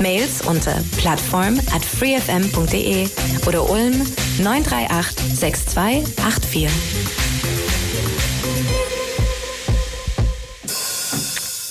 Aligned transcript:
Mails 0.00 0.40
unter 0.46 0.82
plattform 0.96 1.58
at 1.72 1.84
freefm.de 1.84 3.08
oder 3.46 3.68
Ulm 3.70 4.02
938 4.38 5.36
6284. 5.36 7.25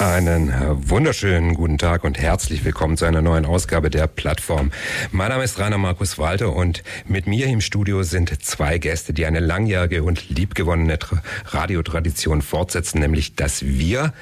Einen 0.05 0.54
wunderschönen 0.88 1.55
guten 1.55 1.80
Tag 1.80 2.04
und 2.04 2.20
herzlich 2.20 2.63
willkommen 2.63 2.96
zu 2.96 3.05
einer 3.05 3.23
neuen 3.23 3.44
Ausgabe 3.44 3.90
der 3.90 4.05
Plattform. 4.05 4.70
Mein 5.12 5.30
Name 5.30 5.44
ist 5.44 5.58
Rainer 5.58 5.80
Markus 5.80 6.20
Walter 6.20 6.55
und 6.55 6.84
mit 7.08 7.26
mir 7.26 7.48
im 7.48 7.59
Studio 7.59 8.04
sind 8.04 8.44
zwei 8.44 8.77
Gäste, 8.77 9.13
die 9.13 9.26
eine 9.26 9.40
langjährige 9.40 10.04
und 10.04 10.30
liebgewonnene 10.30 10.99
Radiotradition 11.46 12.44
fortsetzen, 12.44 12.99
nämlich 12.99 13.36
dass 13.36 13.66
wir 13.66 14.13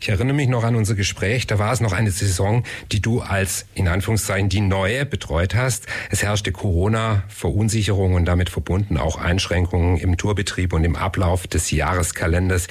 ich 0.00 0.08
erinnere 0.08 0.34
mich 0.34 0.48
noch 0.48 0.64
an 0.64 0.76
unser 0.76 0.94
Gespräch, 0.94 1.46
da 1.46 1.58
war 1.58 1.72
es 1.72 1.80
noch 1.80 1.92
eine 1.92 2.10
Saison, 2.10 2.64
die 2.92 3.00
du 3.00 3.20
als, 3.20 3.66
in 3.74 3.88
Anführungszeichen, 3.88 4.48
die 4.48 4.60
neue 4.60 5.04
betreut 5.06 5.54
hast. 5.54 5.86
Es 6.10 6.22
herrschte 6.22 6.52
Corona-Verunsicherung 6.52 8.14
und 8.14 8.24
damit 8.24 8.50
verbunden 8.50 8.96
auch 8.96 9.18
Einschränkungen 9.18 9.96
im 9.98 10.16
Tourbetrieb 10.16 10.72
und 10.72 10.84
im 10.84 10.96
Ablauf 10.96 11.46
des 11.46 11.70
Jahreskalenders. 11.70 12.68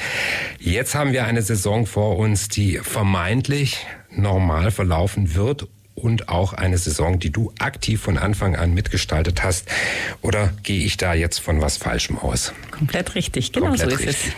Jetzt 0.60 0.95
haben 0.95 1.12
wir 1.12 1.26
eine 1.26 1.42
Saison 1.42 1.86
vor 1.86 2.18
uns, 2.18 2.48
die 2.48 2.80
vermeintlich 2.82 3.86
normal 4.10 4.72
verlaufen 4.72 5.36
wird 5.36 5.68
und 5.98 6.30
auch 6.30 6.53
eine 6.53 6.78
Saison, 6.78 7.17
die 7.17 7.31
du 7.31 7.52
aktiv 7.58 8.00
von 8.00 8.17
Anfang 8.17 8.56
an 8.56 8.73
mitgestaltet 8.73 9.44
hast? 9.44 9.67
Oder 10.21 10.54
gehe 10.61 10.86
ich 10.86 10.98
da 10.98 11.14
jetzt 11.14 11.39
von 11.39 11.60
was 11.60 11.77
Falschem 11.77 12.20
aus? 12.20 12.54
Komplett 12.71 13.16
richtig, 13.16 13.52
genau 13.52 13.70
Komplett 13.70 13.89
so 13.89 13.95
ist 13.98 14.08
richtig. 14.08 14.33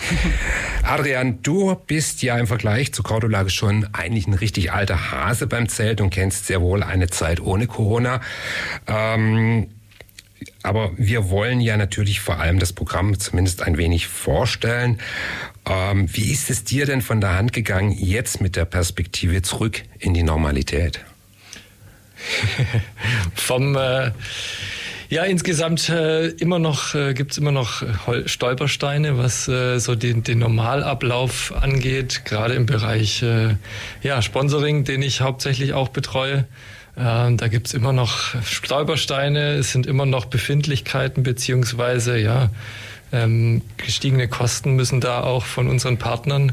es. 0.81 0.83
Adrian, 0.83 1.43
du 1.43 1.75
bist 1.75 2.21
ja 2.21 2.37
im 2.37 2.47
Vergleich 2.47 2.93
zu 2.93 3.03
Cordula 3.03 3.47
schon 3.49 3.87
eigentlich 3.93 4.27
ein 4.27 4.33
richtig 4.33 4.71
alter 4.71 5.11
Hase 5.11 5.47
beim 5.47 5.67
Zelt 5.67 5.99
und 5.99 6.11
kennst 6.11 6.47
sehr 6.47 6.61
wohl 6.61 6.81
eine 6.81 7.09
Zeit 7.09 7.41
ohne 7.41 7.67
Corona. 7.67 8.21
Ähm, 8.87 9.67
aber 10.63 10.91
wir 10.97 11.29
wollen 11.29 11.59
ja 11.59 11.75
natürlich 11.75 12.21
vor 12.21 12.39
allem 12.39 12.59
das 12.59 12.71
Programm 12.71 13.19
zumindest 13.19 13.63
ein 13.63 13.77
wenig 13.77 14.07
vorstellen. 14.07 14.99
Ähm, 15.65 16.07
wie 16.13 16.31
ist 16.31 16.49
es 16.49 16.63
dir 16.63 16.85
denn 16.85 17.01
von 17.01 17.19
der 17.19 17.35
Hand 17.35 17.51
gegangen, 17.51 17.91
jetzt 17.91 18.39
mit 18.39 18.55
der 18.55 18.65
Perspektive 18.65 19.41
zurück 19.41 19.83
in 19.99 20.13
die 20.13 20.23
Normalität? 20.23 21.03
Vom 23.35 23.75
äh, 23.75 24.11
ja, 25.09 25.23
insgesamt 25.23 25.89
äh, 25.89 26.27
immer 26.27 26.59
noch 26.59 26.93
äh, 26.93 27.15
gibt 27.15 27.31
es 27.31 27.39
immer 27.39 27.51
noch 27.51 27.81
äh, 27.81 28.27
Stolpersteine, 28.27 29.17
was 29.17 29.47
äh, 29.47 29.79
so 29.79 29.95
den, 29.95 30.21
den 30.21 30.37
Normalablauf 30.37 31.51
angeht, 31.59 32.25
gerade 32.25 32.53
im 32.53 32.67
Bereich 32.67 33.23
äh, 33.23 33.55
ja, 34.03 34.21
Sponsoring, 34.21 34.83
den 34.83 35.01
ich 35.01 35.21
hauptsächlich 35.21 35.73
auch 35.73 35.89
betreue. 35.89 36.45
Äh, 36.95 37.35
da 37.35 37.47
gibt 37.47 37.67
es 37.67 37.73
immer 37.73 37.91
noch 37.91 38.35
Stolpersteine, 38.43 39.53
es 39.53 39.71
sind 39.71 39.87
immer 39.87 40.05
noch 40.05 40.25
Befindlichkeiten 40.25 41.23
beziehungsweise 41.23 42.19
ja, 42.19 42.51
ähm, 43.11 43.63
gestiegene 43.77 44.27
Kosten 44.27 44.75
müssen 44.75 45.01
da 45.01 45.21
auch 45.21 45.45
von 45.45 45.67
unseren 45.67 45.97
Partnern 45.97 46.51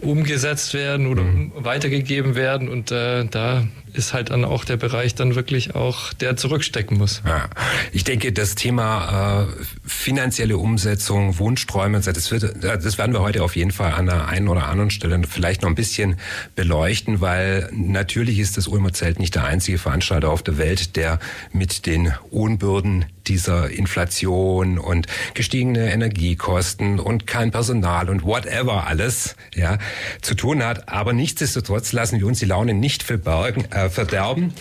umgesetzt 0.00 0.74
werden 0.74 1.06
oder 1.06 1.22
mhm. 1.22 1.52
weitergegeben 1.56 2.34
werden 2.34 2.68
und 2.68 2.90
äh, 2.92 3.24
da 3.24 3.64
ist 3.94 4.12
halt 4.12 4.30
dann 4.30 4.44
auch 4.44 4.64
der 4.64 4.76
Bereich 4.76 5.14
dann 5.14 5.34
wirklich 5.34 5.74
auch, 5.74 6.12
der 6.12 6.36
zurückstecken 6.36 6.98
muss. 6.98 7.22
Ja. 7.26 7.48
Ich 7.92 8.04
denke, 8.04 8.32
das 8.32 8.54
Thema 8.54 9.46
äh, 9.48 9.64
finanzielle 9.86 10.56
Umsetzung, 10.56 11.38
Wunschträume, 11.38 12.00
das, 12.00 12.30
wird, 12.30 12.54
das 12.62 12.98
werden 12.98 13.12
wir 13.12 13.20
heute 13.20 13.42
auf 13.42 13.56
jeden 13.56 13.72
Fall 13.72 13.92
an 13.92 14.06
der 14.06 14.28
einen 14.28 14.48
oder 14.48 14.68
anderen 14.68 14.90
Stelle 14.90 15.20
vielleicht 15.28 15.62
noch 15.62 15.68
ein 15.68 15.74
bisschen 15.74 16.16
beleuchten, 16.54 17.20
weil 17.20 17.68
natürlich 17.72 18.38
ist 18.38 18.56
das 18.56 18.68
Ulmer 18.68 18.92
Zelt 18.92 19.18
nicht 19.18 19.34
der 19.34 19.44
einzige 19.44 19.78
Veranstalter 19.78 20.30
auf 20.30 20.42
der 20.42 20.58
Welt, 20.58 20.96
der 20.96 21.18
mit 21.52 21.86
den 21.86 22.12
Unbürden 22.30 23.06
dieser 23.28 23.70
Inflation 23.70 24.78
und 24.78 25.06
gestiegene 25.34 25.92
Energiekosten 25.92 26.98
und 26.98 27.26
kein 27.26 27.50
Personal 27.50 28.08
und 28.08 28.24
whatever 28.24 28.86
alles 28.86 29.36
ja 29.54 29.78
zu 30.22 30.34
tun 30.34 30.64
hat. 30.64 30.88
Aber 30.88 31.12
nichtsdestotrotz 31.12 31.92
lassen 31.92 32.18
wir 32.18 32.26
uns 32.26 32.38
die 32.38 32.46
Laune 32.46 32.74
nicht 32.74 33.02
verbergen, 33.02 33.70
äh, 33.70 33.90
verderben. 33.90 34.52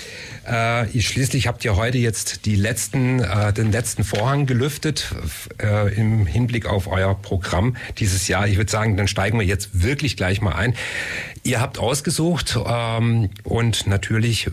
Äh, 0.45 1.01
schließlich 1.01 1.47
habt 1.47 1.65
ihr 1.65 1.75
heute 1.75 1.97
jetzt 1.97 2.45
die 2.45 2.55
letzten, 2.55 3.19
äh, 3.19 3.51
den 3.51 3.71
letzten 3.71 4.03
Vorhang 4.03 4.45
gelüftet 4.45 5.13
äh, 5.61 5.93
im 5.95 6.25
Hinblick 6.25 6.65
auf 6.65 6.87
euer 6.87 7.15
Programm 7.15 7.75
dieses 7.97 8.27
Jahr. 8.27 8.47
Ich 8.47 8.57
würde 8.57 8.71
sagen, 8.71 8.95
dann 8.97 9.07
steigen 9.07 9.39
wir 9.39 9.45
jetzt 9.45 9.83
wirklich 9.83 10.15
gleich 10.15 10.41
mal 10.41 10.53
ein. 10.53 10.73
Ihr 11.43 11.61
habt 11.61 11.79
ausgesucht 11.79 12.57
ähm, 12.65 13.29
und 13.43 13.87
natürlich 13.87 14.49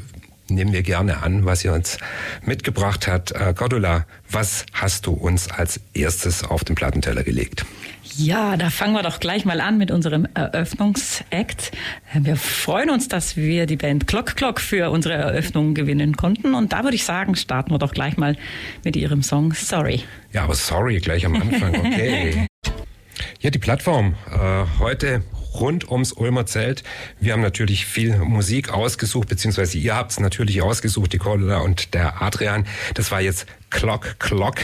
nehmen 0.48 0.72
wir 0.72 0.82
gerne 0.82 1.22
an, 1.22 1.44
was 1.44 1.64
ihr 1.64 1.72
uns 1.72 1.98
mitgebracht 2.42 3.06
habt. 3.08 3.32
Äh, 3.32 3.54
Cordula, 3.56 4.06
was 4.30 4.66
hast 4.72 5.06
du 5.06 5.12
uns 5.12 5.50
als 5.50 5.80
erstes 5.94 6.44
auf 6.44 6.64
den 6.64 6.74
Plattenteller 6.74 7.24
gelegt? 7.24 7.64
Ja, 8.16 8.56
da 8.56 8.70
fangen 8.70 8.94
wir 8.94 9.02
doch 9.02 9.18
gleich 9.18 9.44
mal 9.44 9.60
an 9.60 9.76
mit 9.76 9.90
unserem 9.90 10.28
Eröffnungsakt. 10.34 11.72
Wir 12.14 12.36
freuen 12.36 12.90
uns, 12.90 13.08
dass 13.08 13.36
wir 13.36 13.66
die 13.66 13.76
Band 13.76 14.06
Clock 14.06 14.36
Clock 14.36 14.60
für 14.60 14.90
unsere 14.90 15.14
Eröffnung 15.14 15.74
gewinnen 15.74 16.16
konnten. 16.16 16.54
Und 16.54 16.72
da 16.72 16.84
würde 16.84 16.94
ich 16.94 17.04
sagen, 17.04 17.34
starten 17.34 17.72
wir 17.72 17.78
doch 17.78 17.92
gleich 17.92 18.16
mal 18.16 18.36
mit 18.84 18.94
ihrem 18.94 19.22
Song 19.22 19.52
Sorry. 19.52 20.04
Ja, 20.32 20.44
aber 20.44 20.54
sorry 20.54 20.98
gleich 20.98 21.26
am 21.26 21.34
Anfang, 21.34 21.74
okay. 21.74 22.46
Ja, 23.40 23.50
die 23.50 23.58
Plattform. 23.58 24.14
Äh, 24.32 24.64
heute 24.78 25.22
rund 25.54 25.90
ums 25.90 26.12
Ulmer 26.12 26.46
Zelt. 26.46 26.82
Wir 27.20 27.32
haben 27.32 27.42
natürlich 27.42 27.86
viel 27.86 28.16
Musik 28.18 28.72
ausgesucht, 28.72 29.28
beziehungsweise 29.28 29.78
ihr 29.78 29.94
habt 29.94 30.12
es 30.12 30.20
natürlich 30.20 30.62
ausgesucht, 30.62 31.12
die 31.12 31.18
Cordula 31.18 31.58
und 31.58 31.94
der 31.94 32.22
Adrian. 32.22 32.66
Das 32.94 33.10
war 33.10 33.20
jetzt 33.20 33.46
Clock 33.70 34.18
Clock. 34.18 34.56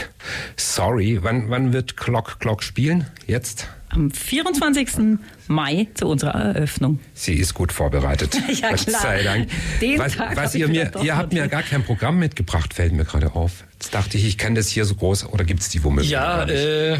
Sorry, 0.55 1.19
wann, 1.21 1.49
wann 1.49 1.73
wird 1.73 1.97
Clock 1.97 2.39
Clock 2.39 2.63
spielen? 2.63 3.07
Jetzt? 3.27 3.67
Am 3.89 4.09
24. 4.09 5.19
Mai 5.47 5.87
zu 5.95 6.07
unserer 6.07 6.55
Eröffnung. 6.55 6.99
Sie 7.13 7.33
ist 7.33 7.53
gut 7.53 7.73
vorbereitet. 7.73 8.33
ja, 8.61 8.69
Gott 8.69 8.87
klar. 8.87 9.01
sei 9.01 9.23
Dank. 9.23 9.49
Den 9.81 9.99
was, 9.99 10.15
Tag 10.15 10.37
was 10.37 10.55
ihr 10.55 10.69
mir, 10.69 10.91
ihr 11.03 11.17
habt 11.17 11.33
mir 11.33 11.49
gar 11.49 11.61
kein 11.61 11.83
Programm 11.83 12.17
mitgebracht, 12.17 12.73
fällt 12.73 12.93
mir 12.93 13.03
gerade 13.03 13.35
auf. 13.35 13.65
Jetzt 13.73 13.93
dachte 13.93 14.17
ich, 14.17 14.25
ich 14.25 14.37
kann 14.37 14.55
das 14.55 14.69
hier 14.69 14.85
so 14.85 14.95
groß, 14.95 15.25
oder 15.27 15.43
gibt 15.43 15.59
es 15.59 15.67
die 15.67 15.83
womöglich? 15.83 16.11
Ja, 16.11 16.45
äh, 16.45 16.99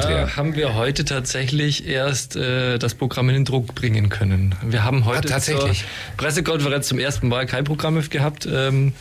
da 0.00 0.36
haben 0.36 0.54
wir 0.56 0.74
heute 0.74 1.04
tatsächlich 1.04 1.86
erst 1.86 2.36
äh, 2.36 2.78
das 2.78 2.94
Programm 2.94 3.28
in 3.28 3.36
den 3.36 3.44
Druck 3.44 3.74
bringen 3.74 4.08
können. 4.08 4.54
Wir 4.62 4.84
haben 4.84 5.04
heute 5.04 5.28
ah, 5.28 5.32
tatsächlich. 5.32 5.80
zur 5.80 6.16
Pressekonferenz 6.16 6.88
zum 6.88 6.98
ersten 6.98 7.28
Mal 7.28 7.46
kein 7.46 7.64
Programm 7.64 8.00
gehabt. 8.08 8.46
Ähm, 8.50 8.92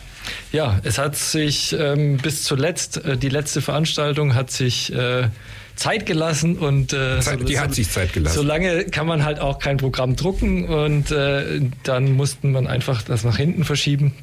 ja, 0.52 0.80
es 0.84 0.98
hat 0.98 1.16
sich 1.16 1.76
ähm, 1.78 2.18
bis 2.18 2.44
zuletzt, 2.44 3.04
äh, 3.04 3.18
die 3.18 3.30
letzte 3.30 3.62
Veranstaltung 3.62 4.36
hat 4.36 4.52
sich 4.52 4.94
äh, 4.94 5.28
Zeit 5.76 6.06
gelassen 6.06 6.58
und 6.58 6.94
äh, 6.94 7.20
Zeit, 7.22 7.40
so, 7.40 7.46
die 7.46 7.60
hat 7.60 7.74
sich 7.74 7.90
Zeit 7.90 8.14
gelassen. 8.14 8.36
Solange 8.36 8.86
kann 8.86 9.08
man 9.08 9.26
halt 9.26 9.40
auch 9.40 9.60
kein 9.60 9.78
Programm 9.78 10.16
drucken 10.16 10.66
und 10.66 11.12
äh, 11.12 11.62
dann 11.84 12.12
mussten 12.12 12.52
man 12.52 12.68
einfach 12.68 13.02
das 13.02 13.24
nach 13.24 13.38
hinten 13.38 13.64
verschieben. 13.64 14.14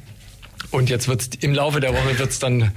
Und 0.71 0.89
jetzt 0.89 1.07
wird's 1.07 1.29
im 1.39 1.53
Laufe 1.53 1.79
der 1.79 1.93
Woche 1.93 2.19
wird's 2.19 2.39
dann 2.39 2.71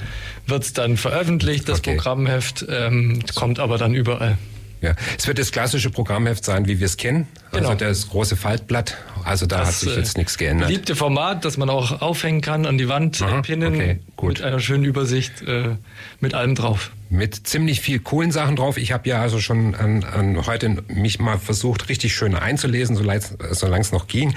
wird's 0.46 0.72
dann 0.72 0.96
veröffentlicht, 0.96 1.68
das 1.68 1.80
okay. 1.80 1.96
Programmheft 1.96 2.66
ähm, 2.68 3.22
kommt 3.34 3.58
aber 3.58 3.78
dann 3.78 3.94
überall. 3.94 4.38
Ja, 4.82 4.96
es 5.16 5.28
wird 5.28 5.38
das 5.38 5.52
klassische 5.52 5.90
Programmheft 5.90 6.44
sein, 6.44 6.66
wie 6.66 6.80
wir 6.80 6.86
es 6.86 6.96
kennen. 6.96 7.28
Also 7.52 7.68
genau. 7.68 7.74
das 7.78 8.08
große 8.08 8.34
Faltblatt. 8.34 8.96
Also 9.22 9.46
da 9.46 9.58
das, 9.58 9.68
hat 9.68 9.74
sich 9.74 9.96
jetzt 9.96 10.18
nichts 10.18 10.36
geändert. 10.36 10.66
Beliebte 10.66 10.96
Format, 10.96 11.44
das 11.44 11.56
man 11.56 11.70
auch 11.70 12.02
aufhängen 12.02 12.40
kann 12.40 12.66
an 12.66 12.78
die 12.78 12.88
Wand, 12.88 13.22
Aha, 13.22 13.42
pinnen, 13.42 13.74
okay, 13.74 14.00
gut. 14.16 14.30
mit 14.30 14.42
einer 14.42 14.58
schönen 14.58 14.84
Übersicht, 14.84 15.42
äh, 15.42 15.76
mit 16.18 16.34
allem 16.34 16.56
drauf. 16.56 16.90
Mit 17.10 17.46
ziemlich 17.46 17.80
viel 17.80 18.00
coolen 18.00 18.32
Sachen 18.32 18.56
drauf. 18.56 18.76
Ich 18.76 18.90
habe 18.90 19.08
ja 19.08 19.22
also 19.22 19.38
schon 19.38 19.76
an, 19.76 20.02
an 20.02 20.46
heute 20.46 20.82
mich 20.88 21.20
mal 21.20 21.38
versucht, 21.38 21.88
richtig 21.88 22.16
schön 22.16 22.34
einzulesen, 22.34 22.96
solange 22.96 23.80
es 23.82 23.92
noch 23.92 24.08
ging. 24.08 24.34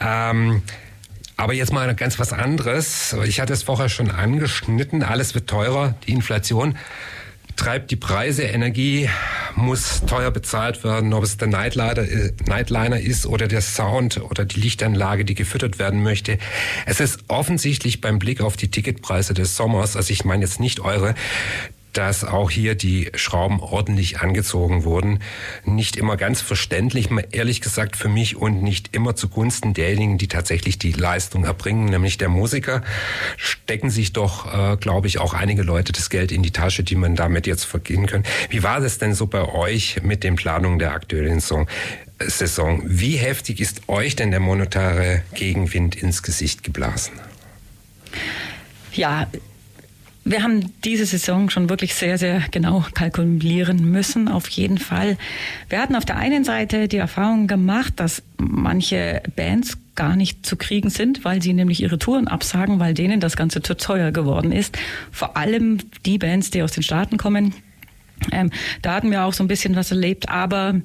Ähm, 0.00 0.62
aber 1.38 1.54
jetzt 1.54 1.72
mal 1.72 1.94
ganz 1.94 2.18
was 2.18 2.32
anderes. 2.32 3.16
Ich 3.24 3.40
hatte 3.40 3.52
es 3.52 3.62
vorher 3.62 3.88
schon 3.88 4.10
angeschnitten. 4.10 5.02
Alles 5.02 5.34
wird 5.34 5.48
teurer. 5.48 5.94
Die 6.06 6.12
Inflation 6.12 6.76
treibt 7.54 7.92
die 7.92 7.96
Preise. 7.96 8.42
Energie 8.42 9.08
muss 9.54 10.02
teuer 10.04 10.32
bezahlt 10.32 10.82
werden, 10.82 11.12
ob 11.12 11.22
es 11.22 11.36
der 11.36 11.46
Nightliner, 11.46 13.00
ist 13.00 13.24
oder 13.24 13.46
der 13.46 13.60
Sound 13.60 14.20
oder 14.20 14.44
die 14.44 14.60
Lichtanlage, 14.60 15.24
die 15.24 15.34
gefüttert 15.34 15.78
werden 15.78 16.02
möchte. 16.02 16.38
Es 16.86 16.98
ist 16.98 17.20
offensichtlich 17.28 18.00
beim 18.00 18.18
Blick 18.18 18.40
auf 18.40 18.56
die 18.56 18.70
Ticketpreise 18.70 19.32
des 19.32 19.56
Sommers, 19.56 19.96
also 19.96 20.12
ich 20.12 20.24
meine 20.24 20.42
jetzt 20.42 20.58
nicht 20.58 20.80
eure, 20.80 21.14
dass 21.98 22.22
auch 22.22 22.48
hier 22.48 22.76
die 22.76 23.10
Schrauben 23.16 23.58
ordentlich 23.58 24.20
angezogen 24.20 24.84
wurden. 24.84 25.18
Nicht 25.64 25.96
immer 25.96 26.16
ganz 26.16 26.40
verständlich, 26.40 27.08
ehrlich 27.32 27.60
gesagt 27.60 27.96
für 27.96 28.08
mich 28.08 28.36
und 28.36 28.62
nicht 28.62 28.94
immer 28.94 29.16
zugunsten 29.16 29.74
derjenigen, 29.74 30.16
die 30.16 30.28
tatsächlich 30.28 30.78
die 30.78 30.92
Leistung 30.92 31.44
erbringen, 31.44 31.86
nämlich 31.86 32.16
der 32.16 32.28
Musiker. 32.28 32.82
Stecken 33.36 33.90
sich 33.90 34.12
doch, 34.12 34.46
äh, 34.46 34.76
glaube 34.76 35.08
ich, 35.08 35.18
auch 35.18 35.34
einige 35.34 35.62
Leute 35.62 35.90
das 35.92 36.08
Geld 36.08 36.30
in 36.30 36.44
die 36.44 36.52
Tasche, 36.52 36.84
die 36.84 36.94
man 36.94 37.16
damit 37.16 37.48
jetzt 37.48 37.64
vergehen 37.64 38.06
können. 38.06 38.22
Wie 38.48 38.62
war 38.62 38.80
das 38.80 38.98
denn 38.98 39.12
so 39.12 39.26
bei 39.26 39.42
euch 39.42 40.00
mit 40.00 40.22
den 40.22 40.36
Planungen 40.36 40.78
der 40.78 40.92
aktuellen 40.92 41.40
Saison? 41.40 41.66
Saison. 42.20 42.82
Wie 42.84 43.16
heftig 43.16 43.60
ist 43.60 43.88
euch 43.88 44.14
denn 44.14 44.30
der 44.30 44.40
monetare 44.40 45.22
Gegenwind 45.34 45.96
ins 45.96 46.22
Gesicht 46.22 46.62
geblasen? 46.62 47.14
Ja, 48.92 49.26
wir 50.30 50.42
haben 50.42 50.72
diese 50.84 51.06
Saison 51.06 51.48
schon 51.48 51.70
wirklich 51.70 51.94
sehr, 51.94 52.18
sehr 52.18 52.42
genau 52.50 52.84
kalkulieren 52.94 53.90
müssen, 53.90 54.28
auf 54.28 54.48
jeden 54.50 54.78
Fall. 54.78 55.16
Wir 55.68 55.80
hatten 55.80 55.96
auf 55.96 56.04
der 56.04 56.16
einen 56.16 56.44
Seite 56.44 56.86
die 56.86 56.98
Erfahrung 56.98 57.46
gemacht, 57.46 57.94
dass 57.96 58.22
manche 58.36 59.22
Bands 59.36 59.78
gar 59.94 60.16
nicht 60.16 60.44
zu 60.44 60.56
kriegen 60.56 60.90
sind, 60.90 61.24
weil 61.24 61.42
sie 61.42 61.54
nämlich 61.54 61.82
ihre 61.82 61.98
Touren 61.98 62.28
absagen, 62.28 62.78
weil 62.78 62.94
denen 62.94 63.20
das 63.20 63.36
Ganze 63.36 63.62
zu 63.62 63.76
teuer 63.76 64.12
geworden 64.12 64.52
ist. 64.52 64.78
Vor 65.10 65.36
allem 65.36 65.78
die 66.04 66.18
Bands, 66.18 66.50
die 66.50 66.62
aus 66.62 66.72
den 66.72 66.82
Staaten 66.82 67.16
kommen, 67.16 67.54
ähm, 68.32 68.50
da 68.82 68.94
hatten 68.94 69.10
wir 69.10 69.24
auch 69.24 69.32
so 69.32 69.44
ein 69.44 69.48
bisschen 69.48 69.76
was 69.76 69.90
erlebt, 69.90 70.28
aber 70.28 70.80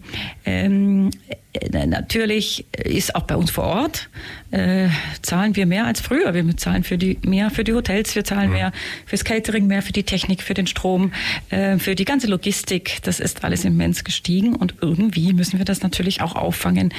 ähm, 0.45 1.11
äh, 1.53 1.85
natürlich 1.85 2.65
ist 2.73 3.15
auch 3.15 3.23
bei 3.23 3.35
uns 3.35 3.51
vor 3.51 3.65
Ort 3.65 4.09
äh, 4.51 4.87
zahlen 5.21 5.55
wir 5.55 5.65
mehr 5.65 5.85
als 5.85 6.01
früher. 6.01 6.33
Wir 6.33 6.57
zahlen 6.57 6.83
für 6.83 6.97
die 6.97 7.19
mehr 7.23 7.51
für 7.51 7.63
die 7.63 7.73
Hotels, 7.73 8.15
wir 8.15 8.23
zahlen 8.23 8.47
mhm. 8.47 8.53
mehr 8.53 8.71
fürs 9.05 9.23
Catering, 9.23 9.67
mehr 9.67 9.81
für 9.81 9.93
die 9.93 10.03
Technik, 10.03 10.41
für 10.41 10.53
den 10.53 10.67
Strom, 10.67 11.11
äh, 11.49 11.77
für 11.77 11.95
die 11.95 12.05
ganze 12.05 12.27
Logistik. 12.27 12.99
Das 13.03 13.19
ist 13.19 13.43
alles 13.43 13.65
immens 13.65 14.03
gestiegen 14.03 14.55
und 14.55 14.75
irgendwie 14.81 15.33
müssen 15.33 15.59
wir 15.59 15.65
das 15.65 15.81
natürlich 15.83 16.21
auch 16.21 16.35
auffangen. 16.35 16.93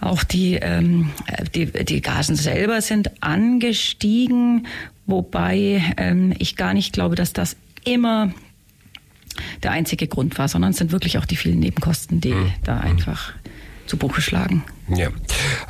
Auch 0.00 0.24
die, 0.24 0.54
ähm, 0.54 1.10
die, 1.54 1.66
die 1.66 2.00
Gasen 2.00 2.34
selber 2.34 2.80
sind 2.80 3.22
angestiegen, 3.22 4.66
wobei 5.06 5.94
ähm, 5.96 6.34
ich 6.38 6.56
gar 6.56 6.74
nicht 6.74 6.92
glaube, 6.92 7.14
dass 7.14 7.32
das 7.32 7.56
immer 7.84 8.32
der 9.62 9.70
einzige 9.72 10.06
Grund 10.06 10.38
war, 10.38 10.48
sondern 10.48 10.72
es 10.72 10.78
sind 10.78 10.92
wirklich 10.92 11.18
auch 11.18 11.26
die 11.26 11.36
vielen 11.36 11.58
Nebenkosten, 11.58 12.20
die 12.20 12.34
mhm. 12.34 12.52
da 12.64 12.78
einfach 12.78 13.32
zu 13.86 13.96
Buche 13.96 14.20
schlagen. 14.20 14.64
Ja, 14.88 15.08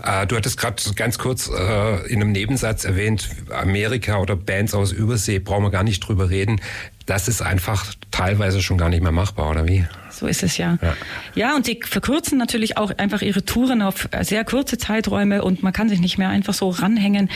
äh, 0.04 0.26
du 0.26 0.36
hattest 0.36 0.58
gerade 0.58 0.82
ganz 0.94 1.18
kurz 1.18 1.48
äh, 1.48 2.06
in 2.06 2.20
einem 2.20 2.32
Nebensatz 2.32 2.84
erwähnt, 2.84 3.28
Amerika 3.50 4.18
oder 4.18 4.36
Bands 4.36 4.74
aus 4.74 4.92
Übersee, 4.92 5.38
brauchen 5.38 5.64
wir 5.64 5.70
gar 5.70 5.84
nicht 5.84 6.00
drüber 6.00 6.30
reden. 6.30 6.60
Das 7.06 7.28
ist 7.28 7.42
einfach 7.42 7.92
teilweise 8.10 8.62
schon 8.62 8.78
gar 8.78 8.88
nicht 8.88 9.02
mehr 9.02 9.12
machbar, 9.12 9.50
oder 9.50 9.66
wie? 9.66 9.86
So 10.12 10.26
ist 10.26 10.42
es 10.42 10.56
ja. 10.56 10.78
ja. 10.82 10.94
Ja, 11.34 11.56
und 11.56 11.66
sie 11.66 11.80
verkürzen 11.82 12.38
natürlich 12.38 12.76
auch 12.76 12.96
einfach 12.98 13.22
ihre 13.22 13.44
Touren 13.44 13.82
auf 13.82 14.08
sehr 14.22 14.44
kurze 14.44 14.78
Zeiträume 14.78 15.42
und 15.42 15.62
man 15.62 15.72
kann 15.72 15.88
sich 15.88 16.00
nicht 16.00 16.18
mehr 16.18 16.28
einfach 16.28 16.54
so 16.54 16.70
ranhängen. 16.70 17.30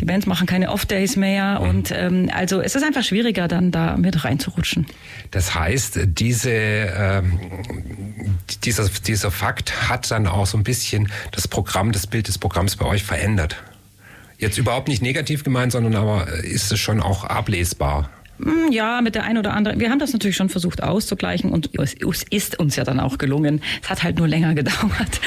Die 0.00 0.04
Bands 0.04 0.26
machen 0.26 0.46
keine 0.46 0.70
Off-Days 0.70 1.16
mehr 1.16 1.60
mhm. 1.60 1.68
und 1.68 1.90
ähm, 1.90 2.30
also 2.32 2.60
es 2.60 2.74
ist 2.74 2.84
einfach 2.84 3.02
schwieriger, 3.02 3.48
dann 3.48 3.70
da 3.70 3.96
mit 3.96 4.24
reinzurutschen. 4.24 4.86
Das 5.30 5.54
heißt, 5.54 6.00
diese, 6.04 6.50
ähm, 6.50 7.40
dieser, 8.64 8.88
dieser 8.88 9.30
Fakt 9.30 9.88
hat 9.88 10.10
dann 10.10 10.26
auch 10.26 10.46
so 10.46 10.56
ein 10.58 10.64
bisschen 10.64 11.10
das 11.32 11.48
Programm, 11.48 11.92
das 11.92 12.06
Bild 12.06 12.28
des 12.28 12.38
Programms 12.38 12.76
bei 12.76 12.86
euch 12.86 13.02
verändert. 13.02 13.56
Jetzt 14.38 14.58
überhaupt 14.58 14.88
nicht 14.88 15.02
negativ 15.02 15.44
gemeint, 15.44 15.72
sondern 15.72 15.94
aber 15.94 16.26
ist 16.26 16.72
es 16.72 16.80
schon 16.80 17.00
auch 17.00 17.24
ablesbar. 17.24 18.10
Hm, 18.44 18.72
ja, 18.72 19.00
mit 19.00 19.14
der 19.14 19.24
einen 19.24 19.38
oder 19.38 19.54
anderen. 19.54 19.78
Wir 19.78 19.90
haben 19.90 19.98
das 19.98 20.12
natürlich 20.12 20.36
schon 20.36 20.48
versucht 20.48 20.82
auszugleichen 20.82 21.50
und 21.50 21.70
es 21.78 22.22
ist 22.24 22.58
uns 22.58 22.76
ja 22.76 22.84
dann 22.84 23.00
auch 23.00 23.18
gelungen. 23.18 23.62
Es 23.82 23.90
hat 23.90 24.02
halt 24.02 24.18
nur 24.18 24.28
länger 24.28 24.54
gedauert. 24.62 25.20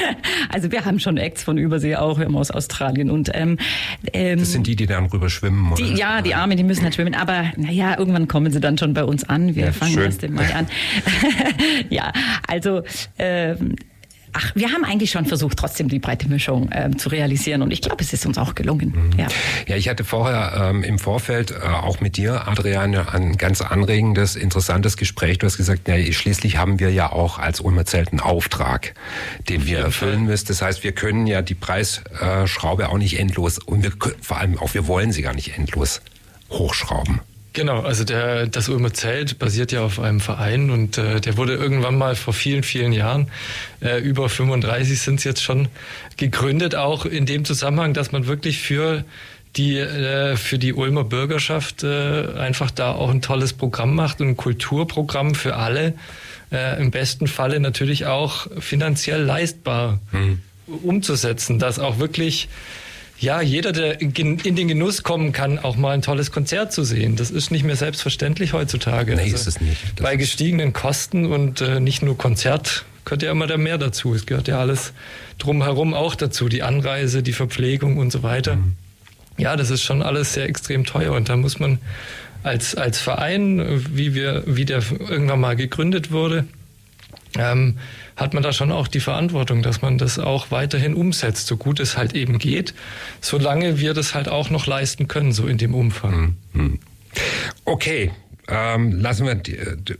Also 0.50 0.72
wir 0.72 0.86
haben 0.86 1.00
schon 1.00 1.18
Acts 1.18 1.44
von 1.44 1.58
Übersee 1.58 1.96
auch, 1.96 2.18
wir 2.20 2.26
haben 2.26 2.38
aus 2.38 2.52
Australien 2.52 3.10
und 3.10 3.32
ähm, 3.34 3.58
ähm, 4.14 4.40
Das 4.40 4.52
sind 4.52 4.68
die, 4.68 4.76
die 4.76 4.86
dann 4.86 5.06
rüber 5.06 5.30
schwimmen, 5.30 5.72
oder? 5.72 5.82
Die, 5.82 5.94
ja, 5.94 6.22
die 6.22 6.36
Arme, 6.36 6.56
die 6.56 6.64
müssen 6.64 6.84
dann 6.84 6.94
schwimmen. 6.94 7.16
Aber 7.16 7.52
naja, 7.58 7.98
irgendwann 7.98 8.28
kommen 8.28 8.52
sie 8.52 8.60
dann 8.60 8.78
schon 8.78 8.94
bei 8.94 9.04
uns 9.04 9.24
an. 9.24 9.56
Wir 9.56 9.66
ja, 9.66 9.72
fangen 9.72 9.94
schön. 9.94 10.04
erst 10.04 10.24
im 10.24 10.34
Mai 10.34 10.54
an. 10.54 10.68
ja, 11.90 12.12
also 12.48 12.84
ähm, 13.18 13.76
ach, 14.36 14.52
wir 14.54 14.72
haben 14.72 14.84
eigentlich 14.84 15.12
schon 15.12 15.26
versucht, 15.26 15.58
trotzdem 15.58 15.88
die 15.88 16.00
breite 16.00 16.28
Mischung 16.28 16.70
ähm, 16.74 17.00
zu 17.00 17.10
realisieren 17.10 17.62
und 17.62 17.72
ich 17.72 17.82
glaube, 17.82 18.04
es 18.04 18.12
ist 18.12 18.26
uns 18.26 18.38
auch 18.38 18.54
gelungen. 18.54 19.10
Mhm. 19.14 19.20
Ja. 19.20 19.28
ja, 19.68 19.76
ich 19.78 19.90
hatte 19.90 20.04
vorher 20.04 20.70
ähm, 20.70 20.84
im 20.84 21.00
Vorfeld 21.00 21.52
äh, 21.52 21.56
auch 21.64 22.02
mit 22.02 22.18
dir, 22.18 22.48
Adrian, 22.48 22.96
ein 22.96 23.38
ganz 23.38 23.62
anregendes, 23.62 24.36
interessantes 24.36 24.98
Gespräch. 24.98 25.38
Du 25.38 25.46
hast 25.46 25.58
gesagt, 25.58 25.84
na, 25.88 25.96
schließlich 26.12 26.58
haben 26.58 26.80
wir 26.80 26.92
ja 26.92 27.12
auch 27.12 27.40
als 27.40 27.62
Ulmer 27.62 27.86
Zelt 27.86 28.12
einen 28.12 28.20
Auftrag, 28.20 28.94
den 29.50 29.66
wir 29.66 29.80
erfüllen 29.80 30.26
müssen. 30.26 30.48
Das 30.48 30.62
heißt, 30.62 30.84
wir 30.84 30.92
können 30.92 31.28
ja 31.28 31.42
die 31.42 31.56
Preisschraube 31.56 32.90
auch 32.90 32.98
nicht 32.98 33.19
endlos 33.19 33.57
und 33.59 33.83
wir 33.83 33.92
vor 34.21 34.38
allem 34.38 34.57
auch 34.59 34.74
wir 34.74 34.88
wollen 34.88 35.12
sie 35.12 35.21
gar 35.21 35.33
nicht 35.33 35.57
endlos 35.57 36.02
hochschrauben. 36.50 37.21
Genau, 37.56 37.80
also 37.83 38.04
der, 38.04 38.47
das 38.47 38.68
Ulmer 38.68 38.94
Zelt 38.94 39.40
basiert 39.40 39.71
ja 39.71 39.81
auf 39.81 39.97
einem 40.02 40.19
Verein 40.19 40.69
und 40.71 40.97
äh, 40.97 41.21
der 41.21 41.38
wurde 41.38 41.54
irgendwann 41.54 41.97
mal 41.97 42.16
vor 42.16 42.33
vielen, 42.33 42.64
vielen 42.64 42.92
Jahren, 42.92 43.31
äh, 43.81 44.00
über 44.02 44.28
35 44.28 45.00
sind 45.00 45.19
es 45.19 45.24
jetzt 45.24 45.42
schon, 45.42 45.69
gegründet, 46.18 46.76
auch 46.76 47.06
in 47.06 47.26
dem 47.26 47.45
Zusammenhang, 47.45 47.94
dass 47.94 48.12
man 48.12 48.28
wirklich 48.28 48.59
für 48.59 49.06
die 49.56 49.78
äh, 49.78 50.35
für 50.35 50.59
die 50.59 50.74
Ulmer 50.74 51.06
Bürgerschaft 51.06 51.83
äh, 51.83 52.28
einfach 52.38 52.71
da 52.71 52.92
auch 52.92 53.09
ein 53.09 53.21
tolles 53.21 53.54
Programm 53.54 53.95
macht, 53.95 54.19
ein 54.19 54.35
Kulturprogramm 54.35 55.33
für 55.33 55.56
alle, 55.56 55.94
äh, 56.52 56.81
im 56.81 56.92
besten 56.92 57.26
Falle 57.26 57.62
natürlich 57.62 58.06
auch 58.06 58.47
finanziell 58.59 59.21
leistbar 59.21 60.00
hm. 60.12 60.42
umzusetzen, 60.68 61.57
dass 61.57 61.80
auch 61.80 62.00
wirklich 62.00 62.50
ja, 63.18 63.42
jeder, 63.42 63.72
der 63.72 64.02
in 64.02 64.36
den 64.56 64.68
Genuss 64.68 65.04
kommen 65.04 65.31
kann, 65.31 65.57
auch 65.57 65.78
mal 65.78 65.92
ein 65.92 66.02
tolles 66.02 66.31
Konzert 66.31 66.74
zu 66.74 66.84
sehen. 66.84 67.16
Das 67.16 67.31
ist 67.31 67.50
nicht 67.50 67.64
mehr 67.64 67.78
selbstverständlich 67.78 68.54
heutzutage. 68.54 69.16
Nee, 69.16 69.22
also 69.22 69.36
ist 69.36 69.48
es 69.48 69.62
nicht. 69.62 69.81
Das 69.95 70.04
bei 70.04 70.16
gestiegenen 70.18 70.74
Kosten 70.74 71.26
und 71.26 71.62
äh, 71.62 71.80
nicht 71.80 72.02
nur 72.02 72.18
Konzert 72.18 72.86
gehört 73.06 73.24
ja 73.24 73.31
immer 73.31 73.48
da 73.48 73.57
mehr 73.57 73.78
dazu. 73.78 74.14
Es 74.14 74.26
gehört 74.26 74.48
ja 74.48 74.60
alles 74.60 74.92
drumherum 75.38 75.94
auch 75.94 76.16
dazu. 76.16 76.50
Die 76.50 76.64
Anreise, 76.64 77.24
die 77.24 77.34
Verpflegung 77.34 77.98
und 77.98 78.12
so 78.12 78.24
weiter. 78.24 78.57
Mhm. 78.57 78.76
Ja, 79.38 79.56
das 79.56 79.69
ist 79.69 79.84
schon 79.84 80.02
alles 80.02 80.34
sehr 80.34 80.48
extrem 80.50 80.86
teuer 80.86 81.14
und 81.14 81.30
da 81.30 81.36
muss 81.36 81.60
man 81.60 81.80
als, 82.44 82.76
als 82.76 83.00
Verein, 83.00 83.84
wie 83.94 84.14
wir, 84.14 84.44
wie 84.45 84.66
der 84.66 84.81
irgendwann 85.00 85.40
mal 85.40 85.56
gegründet 85.56 86.12
wurde, 86.12 86.45
ähm, 87.37 87.77
hat 88.15 88.33
man 88.33 88.44
da 88.44 88.54
schon 88.54 88.71
auch 88.71 88.87
die 88.87 88.99
Verantwortung, 88.99 89.61
dass 89.61 89.81
man 89.81 89.97
das 89.97 90.19
auch 90.19 90.51
weiterhin 90.51 90.94
umsetzt, 90.94 91.47
so 91.47 91.57
gut 91.57 91.80
es 91.80 91.97
halt 91.97 92.13
eben 92.13 92.39
geht, 92.39 92.73
solange 93.21 93.80
wir 93.80 93.94
das 93.94 94.15
halt 94.15 94.30
auch 94.30 94.49
noch 94.49 94.68
leisten 94.68 95.07
können, 95.07 95.31
so 95.31 95.47
in 95.47 95.57
dem 95.57 95.73
Umfang. 95.73 96.35
Mhm. 96.54 96.80
Okay, 97.65 98.11
ähm, 98.47 98.92
lassen 98.92 99.25
wir, 99.25 99.42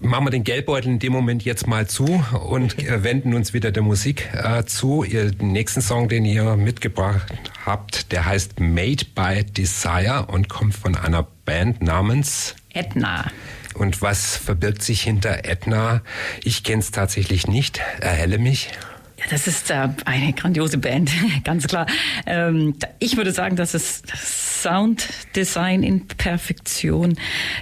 machen 0.02 0.26
wir 0.26 0.32
den 0.32 0.44
Geldbeutel 0.44 0.92
in 0.92 1.00
dem 1.00 1.14
Moment 1.14 1.44
jetzt 1.46 1.66
mal 1.66 1.88
zu 1.88 2.24
und 2.48 2.78
äh, 2.80 3.04
wenden 3.04 3.34
uns 3.34 3.54
wieder 3.54 3.72
der 3.72 3.82
Musik 3.82 4.30
äh, 4.34 4.64
zu. 4.66 5.04
Ihr 5.04 5.32
den 5.32 5.52
nächsten 5.52 5.82
Song, 5.82 6.10
den 6.10 6.26
ihr 6.26 6.56
mitgebracht 6.56 7.34
habt, 7.66 8.12
der 8.12 8.26
heißt 8.26 8.60
Made 8.60 9.06
by 9.16 9.44
Desire 9.44 10.28
und 10.28 10.48
kommt 10.48 10.76
von 10.76 10.96
einer 10.96 11.26
Band 11.46 11.82
namens 11.82 12.56
Edna. 12.72 13.26
Und 13.76 14.02
was 14.02 14.38
verbirgt 14.38 14.82
sich 14.82 15.02
hinter 15.02 15.46
Etna? 15.46 16.02
Ich 16.44 16.64
kenne 16.64 16.80
es 16.80 16.92
tatsächlich 16.92 17.48
nicht. 17.48 17.82
Erhelle 18.00 18.38
mich. 18.38 18.70
Ja, 19.18 19.26
das 19.30 19.48
ist 19.48 19.70
äh, 19.70 19.90
eine 20.06 20.34
grandiose 20.34 20.78
Band, 20.78 21.12
ganz 21.44 21.68
klar. 21.68 21.86
Ähm, 22.26 22.76
ich 23.00 23.18
würde 23.18 23.32
sagen, 23.32 23.56
das 23.56 23.74
ist 23.74 24.06
Sounddesign 24.16 25.84
in 25.84 26.08
Perfektion. 26.08 27.18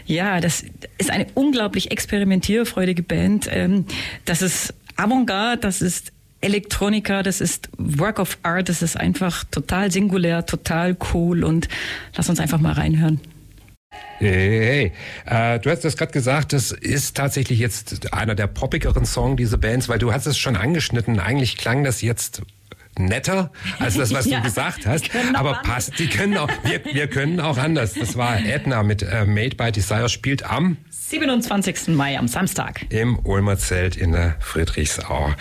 Ja, 0.06 0.40
das 0.40 0.64
ist 0.98 1.12
eine 1.12 1.28
unglaublich 1.36 1.92
experimentierfreudige 1.92 3.04
Band. 3.04 3.48
Ähm, 3.52 3.86
das 4.26 4.42
ist 4.42 4.74
Avantgarde, 4.96 5.62
das 5.62 5.82
ist 5.82 6.12
Elektronika, 6.42 7.24
das 7.24 7.40
ist 7.40 7.70
Work 7.78 8.20
of 8.20 8.38
Art, 8.44 8.68
das 8.68 8.82
ist 8.82 8.98
einfach 8.98 9.44
total 9.46 9.92
singulär, 9.92 10.46
total 10.46 10.98
cool 11.14 11.44
und 11.44 11.70
lass 12.16 12.30
uns 12.30 12.40
einfach 12.40 12.60
mal 12.60 12.74
reinhören. 12.74 13.22
Hey, 14.20 14.92
hey. 15.26 15.56
Äh, 15.56 15.60
du 15.60 15.70
hast 15.70 15.84
das 15.84 15.98
gerade 15.98 16.12
gesagt, 16.12 16.54
das 16.54 16.72
ist 16.72 17.18
tatsächlich 17.18 17.60
jetzt 17.60 18.14
einer 18.14 18.36
der 18.36 18.48
poppigeren 18.48 19.06
Songs 19.06 19.38
dieser 19.38 19.58
Bands, 19.58 19.90
weil 19.90 20.00
du 20.00 20.14
hast 20.14 20.26
es 20.26 20.38
schon 20.38 20.56
angeschnitten. 20.56 21.20
Eigentlich 21.20 21.58
klang 21.58 21.84
das 21.84 22.02
jetzt 22.02 22.42
netter 22.98 23.52
als 23.80 23.96
das, 23.96 24.14
was 24.14 24.26
ja, 24.30 24.38
du 24.38 24.44
gesagt 24.44 24.86
hast. 24.86 25.10
Aber 25.34 25.62
passt, 25.64 26.00
die 26.00 26.08
können 26.08 26.38
auch, 26.38 26.50
wir, 26.64 26.84
wir 26.86 27.08
können 27.08 27.40
auch 27.40 27.58
anders. 27.58 27.94
Das 27.94 28.18
war 28.18 28.40
Edna 28.40 28.84
mit 28.84 29.04
äh, 29.04 29.26
Made 29.26 29.56
by 29.56 29.72
Desire 29.72 30.10
spielt 30.10 30.44
am 30.44 30.78
27. 31.14 31.90
Mai 31.90 32.18
am 32.18 32.28
Samstag. 32.28 32.88
Im 32.90 33.20
Ulmer 33.20 33.58
Zelt 33.58 33.96
in 33.96 34.14
der 34.14 34.36
Friedrichsau. 34.40 35.32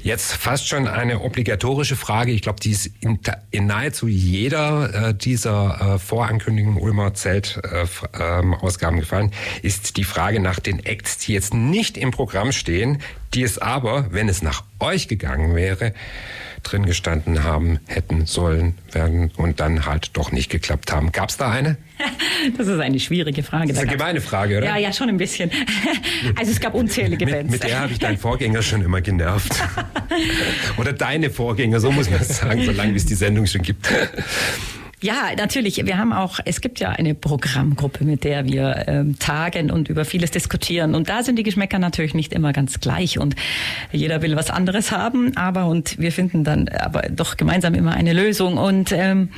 Jetzt 0.00 0.34
fast 0.34 0.68
schon 0.68 0.86
eine 0.86 1.22
obligatorische 1.22 1.96
Frage. 1.96 2.30
Ich 2.30 2.42
glaube, 2.42 2.60
die 2.60 2.70
ist 2.70 2.90
in, 3.00 3.18
in, 3.50 3.66
nahezu 3.66 4.06
jeder 4.06 5.08
äh, 5.08 5.14
dieser 5.14 5.94
äh, 5.94 5.98
vorankündigenden 5.98 6.80
Ulmer 6.80 7.14
Zelt-Ausgaben 7.14 8.62
äh, 8.62 8.98
ähm, 8.98 9.00
gefallen. 9.00 9.32
Ist 9.62 9.96
die 9.96 10.04
Frage 10.04 10.38
nach 10.38 10.60
den 10.60 10.84
Acts, 10.84 11.18
die 11.18 11.32
jetzt 11.32 11.54
nicht 11.54 11.98
im 11.98 12.12
Programm 12.12 12.52
stehen, 12.52 12.98
die 13.34 13.42
es 13.42 13.58
aber, 13.58 14.12
wenn 14.12 14.28
es 14.28 14.42
nach 14.42 14.62
euch 14.78 15.08
gegangen 15.08 15.56
wäre, 15.56 15.92
drin 16.62 16.86
gestanden 16.86 17.44
haben, 17.44 17.80
hätten 17.86 18.26
sollen 18.26 18.74
werden 18.92 19.30
und 19.36 19.60
dann 19.60 19.86
halt 19.86 20.16
doch 20.16 20.32
nicht 20.32 20.50
geklappt 20.50 20.92
haben. 20.92 21.12
Gab 21.12 21.30
es 21.30 21.36
da 21.36 21.50
eine? 21.50 21.76
Das 22.56 22.66
ist 22.66 22.80
eine 22.80 22.98
schwierige 22.98 23.42
Frage. 23.42 23.68
Das 23.68 23.76
ist 23.76 23.82
eine 23.82 23.98
gemeine 23.98 24.20
Frage, 24.22 24.56
oder? 24.58 24.66
Ja, 24.66 24.76
ja, 24.78 24.92
schon 24.94 25.10
ein 25.10 25.18
bisschen. 25.18 25.50
Also 26.36 26.52
es 26.52 26.60
gab 26.60 26.74
unzählige 26.74 27.26
Bands. 27.26 27.50
Mit, 27.50 27.62
mit 27.62 27.64
der 27.64 27.80
habe 27.80 27.92
ich 27.92 27.98
deinen 27.98 28.16
Vorgänger 28.16 28.62
schon 28.62 28.82
immer 28.82 29.02
genervt. 29.02 29.52
oder 30.78 30.92
deine 30.94 31.30
Vorgänger, 31.30 31.80
so 31.80 31.90
muss 31.90 32.08
man 32.08 32.20
es 32.20 32.38
sagen, 32.38 32.64
solange 32.64 32.94
es 32.94 33.04
die 33.04 33.14
Sendung 33.14 33.46
schon 33.46 33.62
gibt. 33.62 33.88
Ja, 35.02 35.30
natürlich. 35.34 35.84
Wir 35.86 35.96
haben 35.96 36.12
auch, 36.12 36.40
es 36.44 36.60
gibt 36.60 36.78
ja 36.78 36.90
eine 36.90 37.14
Programmgruppe, 37.14 38.04
mit 38.04 38.22
der 38.22 38.44
wir 38.44 38.84
ähm, 38.86 39.18
tagen 39.18 39.70
und 39.70 39.88
über 39.88 40.04
vieles 40.04 40.30
diskutieren. 40.30 40.94
Und 40.94 41.08
da 41.08 41.22
sind 41.22 41.36
die 41.36 41.42
Geschmäcker 41.42 41.78
natürlich 41.78 42.12
nicht 42.12 42.34
immer 42.34 42.52
ganz 42.52 42.80
gleich 42.80 43.18
und 43.18 43.34
jeder 43.92 44.20
will 44.20 44.36
was 44.36 44.50
anderes 44.50 44.92
haben, 44.92 45.36
aber 45.38 45.66
und 45.66 45.98
wir 45.98 46.12
finden 46.12 46.44
dann 46.44 46.68
aber 46.68 47.02
doch 47.08 47.38
gemeinsam 47.38 47.74
immer 47.74 47.92
eine 47.92 48.12
Lösung. 48.12 48.58
Und 48.58 48.92
ähm, 48.92 49.30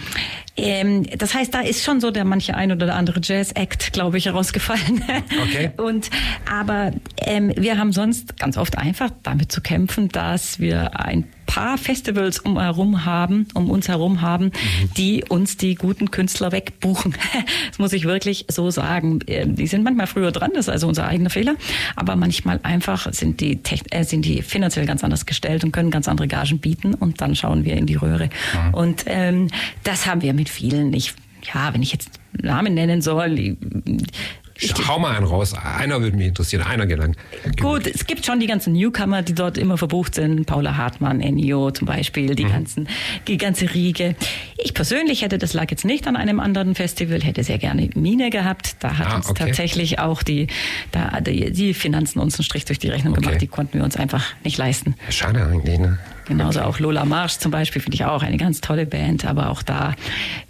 ähm, 0.56 1.06
das 1.18 1.34
heißt, 1.34 1.54
da 1.54 1.60
ist 1.60 1.82
schon 1.82 2.00
so 2.00 2.10
der 2.10 2.24
manche 2.24 2.54
ein 2.54 2.72
oder 2.72 2.94
andere 2.94 3.20
Jazz-Act, 3.22 3.92
glaube 3.92 4.18
ich, 4.18 4.26
herausgefallen. 4.26 5.02
Okay. 5.42 5.70
Und 5.76 6.10
aber 6.50 6.92
ähm, 7.18 7.52
wir 7.56 7.78
haben 7.78 7.92
sonst 7.92 8.38
ganz 8.38 8.56
oft 8.56 8.76
einfach 8.76 9.10
damit 9.22 9.50
zu 9.50 9.60
kämpfen, 9.60 10.08
dass 10.08 10.60
wir 10.60 11.00
ein 11.00 11.24
paar 11.52 11.76
Festivals 11.76 12.38
um 12.38 12.58
herum 12.58 13.04
haben, 13.04 13.46
um 13.52 13.68
uns 13.68 13.86
herum 13.88 14.22
haben, 14.22 14.46
mhm. 14.46 14.90
die 14.96 15.24
uns 15.28 15.58
die 15.58 15.74
guten 15.74 16.10
Künstler 16.10 16.52
wegbuchen. 16.52 17.14
Das 17.68 17.78
muss 17.78 17.92
ich 17.94 18.04
wirklich 18.04 18.44
so 18.48 18.70
sagen. 18.70 19.20
Ähm, 19.26 19.56
die 19.56 19.66
sind 19.66 19.82
manchmal 19.82 20.06
früher 20.06 20.30
dran, 20.30 20.50
das 20.54 20.66
ist 20.66 20.68
also 20.68 20.88
unser 20.88 21.06
eigener 21.06 21.30
Fehler, 21.30 21.54
aber 21.96 22.16
manchmal 22.16 22.60
einfach 22.62 23.10
sind 23.12 23.40
die, 23.40 23.58
äh, 23.90 24.04
sind 24.04 24.24
die 24.24 24.42
finanziell 24.42 24.84
ganz 24.84 25.02
anders 25.02 25.24
gestellt 25.24 25.64
und 25.64 25.72
können 25.72 25.90
ganz 25.90 26.06
andere 26.06 26.28
Gagen 26.28 26.58
bieten 26.58 26.94
und 26.94 27.20
dann 27.20 27.34
schauen 27.34 27.64
wir 27.64 27.76
in 27.76 27.86
die 27.86 27.94
Röhre. 27.94 28.26
Mhm. 28.26 28.74
Und 28.74 29.04
ähm, 29.06 29.48
das 29.84 30.06
haben 30.06 30.22
wir 30.22 30.34
mit 30.34 30.41
vielen. 30.48 30.92
Ich 30.92 31.14
ja, 31.52 31.74
wenn 31.74 31.82
ich 31.82 31.92
jetzt 31.92 32.20
Namen 32.40 32.74
nennen 32.74 33.02
soll, 33.02 33.56
Hau 34.86 34.98
mal 34.98 35.16
einen 35.16 35.26
raus. 35.26 35.54
Einer 35.54 36.00
würde 36.00 36.16
mich 36.16 36.28
interessieren. 36.28 36.62
Einer 36.62 36.86
gelangt. 36.86 37.16
Gut, 37.60 37.86
es 37.86 38.06
gibt 38.06 38.24
schon 38.24 38.38
die 38.38 38.46
ganzen 38.46 38.74
Newcomer, 38.74 39.22
die 39.22 39.34
dort 39.34 39.58
immer 39.58 39.76
verbucht 39.76 40.14
sind. 40.14 40.46
Paula 40.46 40.76
Hartmann, 40.76 41.20
Ennio 41.20 41.72
zum 41.72 41.86
Beispiel, 41.86 42.36
die, 42.36 42.44
mhm. 42.44 42.52
ganzen, 42.52 42.88
die 43.26 43.38
ganze 43.38 43.74
Riege. 43.74 44.14
Ich 44.58 44.72
persönlich 44.72 45.22
hätte, 45.22 45.38
das 45.38 45.52
lag 45.52 45.70
jetzt 45.70 45.84
nicht 45.84 46.06
an 46.06 46.16
einem 46.16 46.38
anderen 46.38 46.76
Festival, 46.76 47.20
hätte 47.22 47.42
sehr 47.42 47.58
gerne 47.58 47.90
Mine 47.94 48.30
gehabt. 48.30 48.76
Da 48.78 48.98
hat 48.98 49.08
ah, 49.08 49.16
uns 49.16 49.30
okay. 49.30 49.46
tatsächlich 49.46 49.98
auch 49.98 50.22
die, 50.22 50.46
da, 50.92 51.20
die, 51.20 51.50
die 51.50 51.74
Finanzen 51.74 52.20
uns 52.20 52.38
einen 52.38 52.44
Strich 52.44 52.64
durch 52.64 52.78
die 52.78 52.88
Rechnung 52.88 53.14
okay. 53.14 53.22
gemacht. 53.22 53.40
Die 53.40 53.48
konnten 53.48 53.78
wir 53.78 53.84
uns 53.84 53.96
einfach 53.96 54.24
nicht 54.44 54.58
leisten. 54.58 54.94
Schade 55.08 55.44
eigentlich, 55.44 55.78
ne? 55.78 55.98
Genauso 56.26 56.62
auch 56.62 56.78
Lola 56.78 57.04
Marsch 57.04 57.38
zum 57.38 57.50
Beispiel 57.50 57.82
finde 57.82 57.96
ich 57.96 58.04
auch 58.04 58.22
eine 58.22 58.36
ganz 58.36 58.60
tolle 58.60 58.86
Band, 58.86 59.24
aber 59.24 59.50
auch 59.50 59.62
da, 59.62 59.94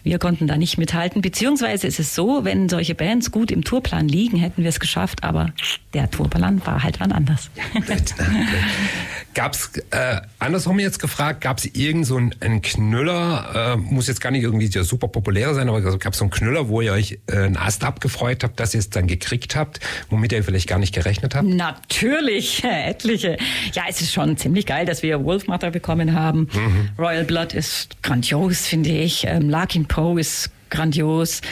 wir 0.03 0.19
konnten 0.19 0.47
da 0.47 0.57
nicht 0.57 0.79
mithalten. 0.79 1.23
Beziehungsweise 1.23 1.87
ist 1.87 1.99
es 1.99 2.15
so, 2.15 2.45
wenn 2.45 2.69
solche 2.69 2.95
Bands 2.95 3.31
gut 3.31 3.51
im 3.51 3.65
Tourplan 3.65 4.09
liegen, 4.09 4.37
hätten 4.37 4.63
wir 4.63 4.69
es 4.69 4.81
geschafft, 4.81 5.25
aber 5.25 5.51
der 5.95 6.11
Tourplan 6.11 6.65
war 6.67 6.83
halt 6.83 7.01
wann 7.01 7.13
anders. 7.13 7.51
Gab 7.73 7.87
es, 9.35 9.71
äh, 9.91 10.21
andersrum 10.39 10.79
jetzt 10.79 10.99
gefragt, 10.99 11.41
gab 11.41 11.59
es 11.59 11.65
irgend 11.65 12.07
so 12.07 12.17
einen, 12.17 12.35
einen 12.41 12.63
Knüller, 12.63 13.75
äh, 13.75 13.77
muss 13.77 14.09
jetzt 14.09 14.21
gar 14.21 14.31
nicht 14.31 14.43
irgendwie 14.43 14.69
der 14.69 14.85
super 14.85 15.09
populäre 15.09 15.55
sein, 15.55 15.69
aber 15.69 15.81
gab 15.99 16.13
es 16.13 16.19
so 16.19 16.25
einen 16.25 16.31
Knüller, 16.31 16.69
wo 16.69 16.81
ihr 16.81 16.93
euch 16.93 17.19
äh, 17.27 17.37
einen 17.37 17.57
Ast 17.57 17.85
abgefreut 17.85 18.45
habt, 18.45 18.61
dass 18.61 18.75
ihr 18.75 18.81
es 18.81 18.91
dann 18.91 19.07
gekriegt 19.07 19.57
habt, 19.57 19.81
womit 20.11 20.33
ihr 20.33 20.45
vielleicht 20.45 20.69
gar 20.69 20.79
nicht 20.79 20.95
gerechnet 20.95 21.35
habt? 21.35 21.47
Natürlich, 21.47 22.65
etliche. 22.65 23.37
Ja, 23.73 23.85
es 23.89 24.01
ist 24.01 24.13
schon 24.13 24.37
ziemlich 24.37 24.67
geil, 24.67 24.87
dass 24.87 25.03
wir 25.03 25.25
Wolfmother 25.25 25.71
bekommen 25.71 26.15
haben. 26.15 26.49
Mhm. 26.53 26.91
Royal 26.99 27.25
Blood 27.25 27.55
ist 27.55 28.03
grandios, 28.03 28.67
finde 28.67 28.91
ich. 28.91 29.25
Ähm, 29.27 29.49
Larkin 29.49 29.87
Poe 29.87 30.21
ist 30.21 30.51
grandios. 30.71 31.43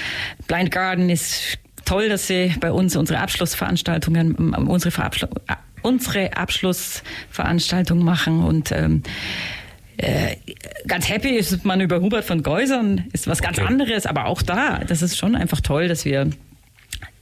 Blind 0.46 0.70
Garden 0.70 1.10
ist 1.10 1.58
toll, 1.84 2.08
dass 2.08 2.26
sie 2.26 2.54
bei 2.60 2.70
uns 2.70 2.96
unsere 2.96 3.20
Abschlussveranstaltungen, 3.20 4.36
ähm, 4.38 4.68
unsere 4.68 4.90
Verabschluss 4.90 5.30
unsere 5.82 6.36
Abschlussveranstaltung 6.36 8.02
machen 8.02 8.42
und 8.42 8.72
ähm, 8.72 9.02
äh, 9.96 10.36
ganz 10.86 11.08
happy 11.08 11.30
ist 11.30 11.64
man 11.64 11.80
über 11.80 12.00
Hubert 12.00 12.24
von 12.24 12.42
Geusern, 12.42 13.04
ist 13.12 13.26
was 13.26 13.42
ganz 13.42 13.58
okay. 13.58 13.66
anderes, 13.66 14.06
aber 14.06 14.26
auch 14.26 14.40
da, 14.40 14.78
das 14.78 15.02
ist 15.02 15.18
schon 15.18 15.36
einfach 15.36 15.60
toll, 15.60 15.88
dass 15.88 16.04
wir 16.04 16.30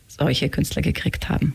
solche 0.07 0.49
Künstler 0.49 0.83
gekriegt 0.83 1.29
haben. 1.29 1.55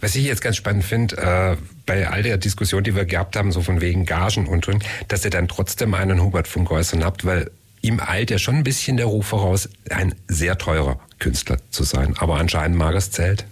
Was 0.00 0.14
ich 0.14 0.24
jetzt 0.24 0.42
ganz 0.42 0.56
spannend 0.56 0.84
finde, 0.84 1.16
äh, 1.16 1.56
bei 1.86 2.08
all 2.08 2.22
der 2.22 2.36
Diskussion, 2.36 2.84
die 2.84 2.94
wir 2.94 3.04
gehabt 3.04 3.36
haben, 3.36 3.50
so 3.50 3.62
von 3.62 3.80
wegen 3.80 4.04
Gagen 4.04 4.46
und 4.46 4.68
und, 4.68 4.84
dass 5.08 5.24
ihr 5.24 5.30
dann 5.30 5.48
trotzdem 5.48 5.94
einen 5.94 6.22
Hubert 6.22 6.48
von 6.48 6.64
Geusern 6.64 7.04
habt, 7.04 7.24
weil 7.24 7.50
ihm 7.80 8.00
eilt 8.00 8.30
ja 8.30 8.38
schon 8.38 8.56
ein 8.56 8.64
bisschen 8.64 8.96
der 8.96 9.06
Ruf 9.06 9.26
voraus, 9.26 9.68
ein 9.90 10.14
sehr 10.28 10.58
teurer 10.58 11.00
Künstler 11.18 11.58
zu 11.70 11.84
sein. 11.84 12.14
Aber 12.18 12.36
anscheinend 12.36 12.76
mag 12.76 12.94
es 12.94 13.10
zählt 13.10 13.44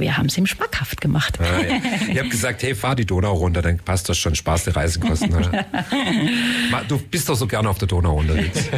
wir 0.00 0.16
haben 0.16 0.26
es 0.26 0.36
ihm 0.36 0.46
schmackhaft 0.46 1.00
gemacht. 1.00 1.38
Ah, 1.40 1.60
ja. 1.60 1.80
Ich 2.10 2.18
habe 2.18 2.28
gesagt, 2.28 2.62
hey, 2.62 2.74
fahr 2.74 2.96
die 2.96 3.06
Donau 3.06 3.34
runter, 3.34 3.62
dann 3.62 3.78
passt 3.78 4.08
das 4.08 4.18
schon, 4.18 4.34
Spaß 4.34 4.64
die 4.64 4.70
Reisekosten. 4.70 5.30
du 6.88 6.98
bist 6.98 7.28
doch 7.28 7.34
so 7.34 7.46
gerne 7.46 7.68
auf 7.68 7.78
der 7.78 7.88
Donau 7.88 8.18
unterwegs. 8.18 8.68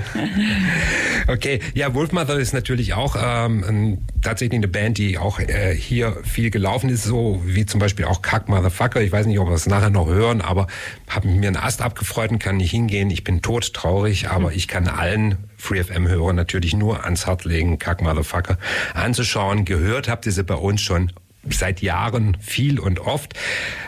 Okay, 1.27 1.61
ja, 1.75 1.95
Wolfmother 1.95 2.39
ist 2.39 2.55
natürlich 2.55 2.95
auch 2.95 3.17
ähm, 3.21 3.99
tatsächlich 4.23 4.59
eine 4.59 4.69
Band, 4.69 4.99
die 4.99 5.19
auch 5.19 5.41
äh, 5.41 5.75
hier 5.75 6.17
viel 6.25 6.51
gelaufen 6.51 6.91
ist, 6.91 7.05
so 7.05 7.43
wie 7.45 7.67
zum 7.67 7.81
Beispiel 7.81 8.07
auch 8.07 8.23
Kack 8.23 8.49
Motherfucker. 8.49 9.01
Ich 9.01 9.13
weiß 9.13 9.27
nicht, 9.27 9.39
ob 9.39 9.49
wir 9.49 9.55
es 9.55 9.67
nachher 9.67 9.91
noch 9.91 10.09
hören, 10.09 10.41
aber 10.41 10.67
habe 11.09 11.29
mir 11.29 11.49
einen 11.49 11.57
Ast 11.57 11.83
abgefreut 11.83 12.31
und 12.31 12.39
kann 12.39 12.57
nicht 12.57 12.71
hingehen. 12.71 13.11
Ich 13.11 13.25
bin 13.25 13.43
todtraurig, 13.43 14.31
aber 14.31 14.53
ich 14.53 14.69
kann 14.69 14.89
allen 14.89 15.48
FreeFM-Hörer 15.59 16.33
natürlich 16.33 16.75
nur 16.75 17.05
ans 17.05 17.27
Herz 17.27 17.45
legen, 17.45 17.79
Kack 17.79 18.01
Motherfucker 18.01 18.59
anzuschauen. 18.95 19.65
Gehört 19.65 20.09
habt 20.09 20.27
ihr 20.27 20.33
sie 20.33 20.45
bei 20.45 20.55
uns 20.55 20.81
schon 20.81 21.13
seit 21.57 21.83
Jahren 21.83 22.37
viel 22.41 22.79
und 22.79 23.01
oft. 23.01 23.35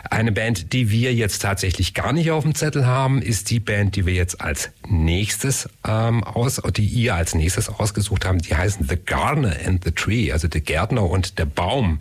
Eine 0.09 0.31
Band, 0.31 0.73
die 0.73 0.89
wir 0.89 1.13
jetzt 1.13 1.41
tatsächlich 1.41 1.93
gar 1.93 2.13
nicht 2.13 2.31
auf 2.31 2.43
dem 2.43 2.55
Zettel 2.55 2.85
haben, 2.85 3.21
ist 3.21 3.49
die 3.49 3.59
Band, 3.59 3.95
die 3.95 4.05
wir 4.05 4.13
jetzt 4.13 4.41
als 4.41 4.71
nächstes 4.87 5.69
ähm, 5.87 6.23
aus, 6.23 6.61
die 6.75 6.85
ihr 6.85 7.15
als 7.15 7.35
nächstes 7.35 7.69
ausgesucht 7.69 8.25
haben. 8.25 8.39
Die 8.39 8.55
heißen 8.55 8.87
The 8.87 8.97
Gardener 8.97 9.55
and 9.65 9.83
the 9.83 9.91
Tree, 9.91 10.31
also 10.31 10.47
der 10.47 10.61
Gärtner 10.61 11.09
und 11.09 11.39
der 11.39 11.45
Baum. 11.45 11.99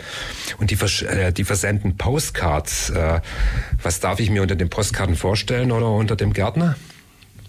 Und 0.59 0.71
die, 0.71 0.77
vers 0.77 1.03
äh, 1.03 1.33
die 1.33 1.45
versenden 1.45 1.97
Postcards. 1.97 2.91
Äh, 2.91 3.21
was 3.83 4.01
darf 4.01 4.21
ich 4.21 4.31
mir 4.31 4.43
unter 4.43 4.57
den 4.57 4.71
Postkarten 4.71 5.17
vorstellen 5.17 5.73
oder 5.73 5.91
unter 5.91 6.17
dem 6.17 6.33
Gärtner? 6.33 6.77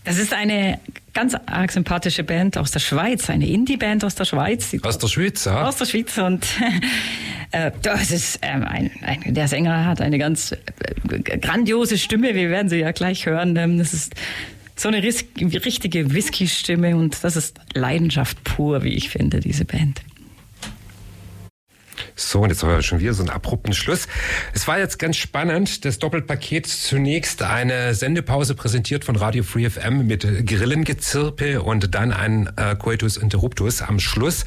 Das 0.04 0.18
ist 0.18 0.34
eine 0.34 0.80
ganz 1.14 1.36
arg 1.46 1.72
sympathische 1.72 2.24
Band 2.24 2.58
aus 2.58 2.72
der 2.72 2.80
Schweiz, 2.80 3.30
eine 3.30 3.48
Indie-Band 3.48 4.04
aus 4.04 4.16
der 4.16 4.26
Schweiz. 4.26 4.76
Aus 4.82 4.98
der 4.98 5.08
Schweiz, 5.08 5.46
ja? 5.46 5.68
Aus 5.68 5.76
der 5.76 5.86
Schweiz 5.86 6.18
und 6.18 6.46
äh, 7.52 7.72
das 7.84 8.10
ist 8.10 8.40
ähm, 8.42 8.64
ein, 8.64 8.90
ein, 9.04 9.34
der 9.34 9.48
Sänger 9.48 9.86
hat 9.86 10.02
eine 10.02 10.18
ganz 10.18 10.54
äh, 10.54 11.20
grandiose 11.38 11.98
Stimme. 12.00 12.34
Wir 12.34 12.50
werden 12.50 12.70
sie 12.70 12.78
ja 12.78 12.92
gleich 12.92 13.28
hören. 13.28 13.56
Ähm, 13.58 13.78
das 13.78 13.94
ist 13.94 14.16
so 14.76 14.88
eine 14.88 15.04
richtige 15.04 16.12
Whisky-Stimme 16.12 16.96
und 16.96 17.24
das 17.24 17.36
ist 17.36 17.60
Leidenschaft 17.76 18.44
pur, 18.44 18.84
wie 18.84 18.94
ich 18.94 19.10
finde, 19.10 19.40
diese 19.40 19.66
Band. 19.66 20.02
So, 22.16 22.42
und 22.42 22.50
jetzt 22.50 22.64
haben 22.64 22.70
wir 22.70 22.82
schon 22.82 23.00
wieder 23.00 23.14
so 23.14 23.24
einen 23.24 23.30
abrupten 23.30 23.74
Schluss. 23.74 24.08
Es 24.54 24.68
war 24.68 24.80
jetzt 24.80 25.00
ganz 25.00 25.18
spannend, 25.18 25.86
das 25.86 26.00
Doppelpaket 26.00 26.68
zunächst 26.68 27.42
eine 27.42 27.94
Sendepause 27.96 28.56
präsentiert 28.56 29.06
von 29.06 29.16
Radio 29.16 29.44
Free 29.44 29.70
FM 29.70 30.08
mit 30.08 30.22
Grillengezirpe 30.46 31.62
und 31.62 31.96
dann 31.96 32.12
ein 32.12 32.50
äh, 32.58 32.76
Coitus 32.76 33.18
Interruptus 33.18 33.82
am 33.82 34.00
Schluss. 34.00 34.46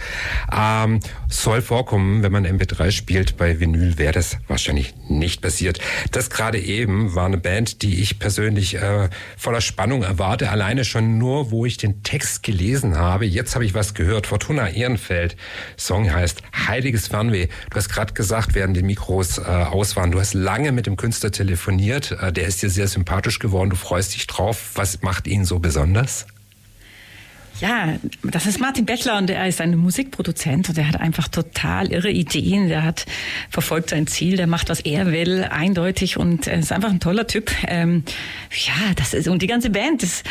Ähm, 0.52 1.00
soll 1.28 1.62
vorkommen, 1.62 2.22
wenn 2.22 2.32
man 2.32 2.46
MP3 2.46 2.90
spielt. 2.90 3.36
Bei 3.36 3.60
Vinyl 3.60 3.98
wäre 3.98 4.12
das 4.12 4.38
wahrscheinlich 4.48 4.94
nicht 5.08 5.42
passiert. 5.42 5.78
Das 6.12 6.30
gerade 6.30 6.58
eben 6.58 7.14
war 7.14 7.26
eine 7.26 7.38
Band, 7.38 7.82
die 7.82 8.00
ich 8.00 8.18
persönlich 8.18 8.76
äh, 8.76 9.08
voller 9.36 9.60
Spannung 9.60 10.02
erwarte. 10.02 10.50
Alleine 10.50 10.84
schon 10.84 11.18
nur, 11.18 11.50
wo 11.50 11.66
ich 11.66 11.76
den 11.76 12.02
Text 12.02 12.42
gelesen 12.42 12.96
habe. 12.96 13.26
Jetzt 13.26 13.54
habe 13.54 13.64
ich 13.64 13.74
was 13.74 13.94
gehört. 13.94 14.26
Fortuna 14.26 14.68
Ehrenfeld. 14.68 15.36
Song 15.76 16.12
heißt 16.12 16.42
Heiliges 16.66 17.08
Fernweh. 17.08 17.43
Du 17.70 17.76
hast 17.76 17.88
gerade 17.88 18.12
gesagt, 18.12 18.54
während 18.54 18.76
die 18.76 18.82
Mikros 18.82 19.38
äh, 19.38 19.42
aus 19.42 19.96
waren, 19.96 20.10
du 20.10 20.20
hast 20.20 20.34
lange 20.34 20.72
mit 20.72 20.86
dem 20.86 20.96
Künstler 20.96 21.32
telefoniert. 21.32 22.12
Äh, 22.12 22.32
der 22.32 22.46
ist 22.46 22.62
dir 22.62 22.70
sehr 22.70 22.88
sympathisch 22.88 23.38
geworden. 23.38 23.70
Du 23.70 23.76
freust 23.76 24.14
dich 24.14 24.26
drauf. 24.26 24.72
Was 24.74 25.02
macht 25.02 25.26
ihn 25.26 25.44
so 25.44 25.58
besonders? 25.58 26.26
Ja, 27.60 27.94
das 28.22 28.46
ist 28.46 28.58
Martin 28.58 28.84
Bettler 28.84 29.16
und 29.16 29.30
er 29.30 29.46
ist 29.46 29.60
ein 29.60 29.76
Musikproduzent 29.76 30.68
und 30.70 30.78
er 30.78 30.88
hat 30.88 31.00
einfach 31.00 31.28
total 31.28 31.92
irre 31.92 32.10
Ideen. 32.10 32.68
Der 32.68 32.82
hat 32.82 33.06
verfolgt 33.48 33.90
sein 33.90 34.08
Ziel, 34.08 34.36
der 34.36 34.48
macht, 34.48 34.70
was 34.70 34.80
er 34.80 35.12
will, 35.12 35.44
eindeutig 35.44 36.16
und 36.16 36.48
ist 36.48 36.72
einfach 36.72 36.90
ein 36.90 36.98
toller 36.98 37.28
Typ. 37.28 37.52
Ähm, 37.68 38.02
ja, 38.50 38.92
das 38.96 39.14
ist, 39.14 39.28
und 39.28 39.40
die 39.40 39.46
ganze 39.46 39.70
Band 39.70 40.02
ist 40.02 40.24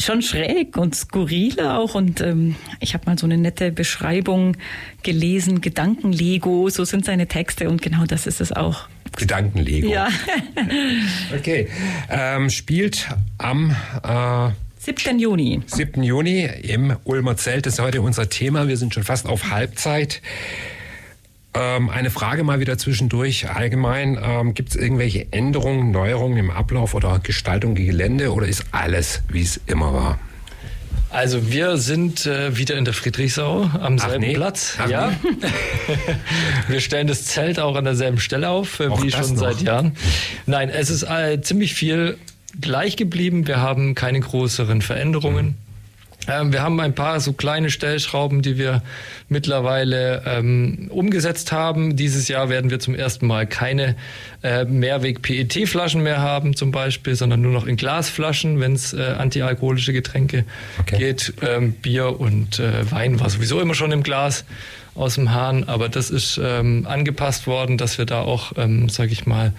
schon 0.00 0.22
schräg 0.22 0.76
und 0.76 0.94
skurril 0.94 1.60
auch. 1.60 1.94
Und 1.94 2.20
ähm, 2.20 2.56
ich 2.80 2.94
habe 2.94 3.04
mal 3.06 3.18
so 3.18 3.26
eine 3.26 3.36
nette 3.36 3.72
Beschreibung 3.72 4.56
gelesen, 5.02 5.60
Gedankenlego, 5.60 6.68
so 6.68 6.84
sind 6.84 7.04
seine 7.04 7.26
Texte 7.26 7.68
und 7.68 7.82
genau 7.82 8.04
das 8.04 8.26
ist 8.26 8.40
es 8.40 8.52
auch. 8.52 8.88
Gedankenlego. 9.16 9.88
Ja. 9.88 10.08
okay. 11.36 11.68
Ähm, 12.10 12.50
spielt 12.50 13.08
am 13.38 13.74
äh 14.02 14.50
7. 14.80 15.18
Juni. 15.18 15.60
7. 15.66 16.02
Juni 16.02 16.44
im 16.44 16.96
Ulmer 17.04 17.36
Zelt 17.36 17.66
das 17.66 17.74
ist 17.74 17.80
heute 17.80 18.00
unser 18.00 18.30
Thema. 18.30 18.68
Wir 18.68 18.76
sind 18.76 18.94
schon 18.94 19.02
fast 19.02 19.26
auf 19.26 19.50
Halbzeit. 19.50 20.22
Ähm, 21.58 21.90
eine 21.90 22.10
Frage 22.10 22.44
mal 22.44 22.60
wieder 22.60 22.78
zwischendurch. 22.78 23.50
Allgemein, 23.50 24.16
ähm, 24.22 24.54
gibt 24.54 24.70
es 24.70 24.76
irgendwelche 24.76 25.26
Änderungen, 25.32 25.90
Neuerungen 25.90 26.38
im 26.38 26.50
Ablauf 26.50 26.94
oder 26.94 27.18
Gestaltung 27.18 27.74
Gelände 27.74 28.32
oder 28.32 28.46
ist 28.46 28.66
alles, 28.70 29.22
wie 29.28 29.42
es 29.42 29.60
immer 29.66 29.92
war? 29.92 30.18
Also 31.10 31.50
wir 31.50 31.78
sind 31.78 32.26
äh, 32.26 32.56
wieder 32.56 32.76
in 32.76 32.84
der 32.84 32.94
Friedrichsau 32.94 33.68
am 33.80 33.98
selben 33.98 34.20
nee. 34.20 34.34
Platz. 34.34 34.76
Ach 34.78 34.88
ja. 34.88 35.10
Nee. 35.22 35.48
wir 36.68 36.80
stellen 36.80 37.08
das 37.08 37.24
Zelt 37.24 37.58
auch 37.58 37.74
an 37.74 37.84
derselben 37.84 38.20
Stelle 38.20 38.50
auf, 38.50 38.78
äh, 38.78 38.90
wie 39.02 39.10
schon 39.10 39.34
noch. 39.34 39.40
seit 39.40 39.60
Jahren. 39.60 39.96
Nein, 40.46 40.68
es 40.68 40.90
ist 40.90 41.02
äh, 41.04 41.40
ziemlich 41.40 41.74
viel 41.74 42.18
gleich 42.60 42.96
geblieben. 42.96 43.48
Wir 43.48 43.60
haben 43.60 43.96
keine 43.96 44.20
größeren 44.20 44.80
Veränderungen. 44.80 45.46
Mhm. 45.46 45.67
Ähm, 46.28 46.52
wir 46.52 46.62
haben 46.62 46.78
ein 46.80 46.94
paar 46.94 47.20
so 47.20 47.32
kleine 47.32 47.70
Stellschrauben, 47.70 48.42
die 48.42 48.58
wir 48.58 48.82
mittlerweile 49.28 50.22
ähm, 50.26 50.88
umgesetzt 50.90 51.52
haben. 51.52 51.96
Dieses 51.96 52.28
Jahr 52.28 52.50
werden 52.50 52.70
wir 52.70 52.78
zum 52.78 52.94
ersten 52.94 53.26
Mal 53.26 53.46
keine 53.46 53.96
äh, 54.42 54.64
Mehrweg-PET-Flaschen 54.64 56.02
mehr 56.02 56.20
haben, 56.20 56.54
zum 56.54 56.70
Beispiel, 56.70 57.16
sondern 57.16 57.40
nur 57.40 57.52
noch 57.52 57.66
in 57.66 57.76
Glasflaschen, 57.76 58.60
wenn 58.60 58.74
es 58.74 58.92
äh, 58.92 59.02
antialkoholische 59.18 59.92
Getränke 59.92 60.44
okay. 60.78 60.98
geht. 60.98 61.32
Ähm, 61.40 61.72
Bier 61.72 62.20
und 62.20 62.58
äh, 62.58 62.90
Wein 62.90 63.18
war 63.20 63.30
sowieso 63.30 63.60
immer 63.60 63.74
schon 63.74 63.90
im 63.90 64.02
Glas 64.02 64.44
aus 64.94 65.14
dem 65.14 65.32
Hahn, 65.32 65.64
aber 65.64 65.88
das 65.88 66.10
ist 66.10 66.40
ähm, 66.42 66.86
angepasst 66.86 67.46
worden, 67.46 67.78
dass 67.78 67.98
wir 67.98 68.04
da 68.04 68.20
auch, 68.22 68.52
ähm, 68.56 68.88
sage 68.88 69.12
ich 69.12 69.26
mal, 69.26 69.52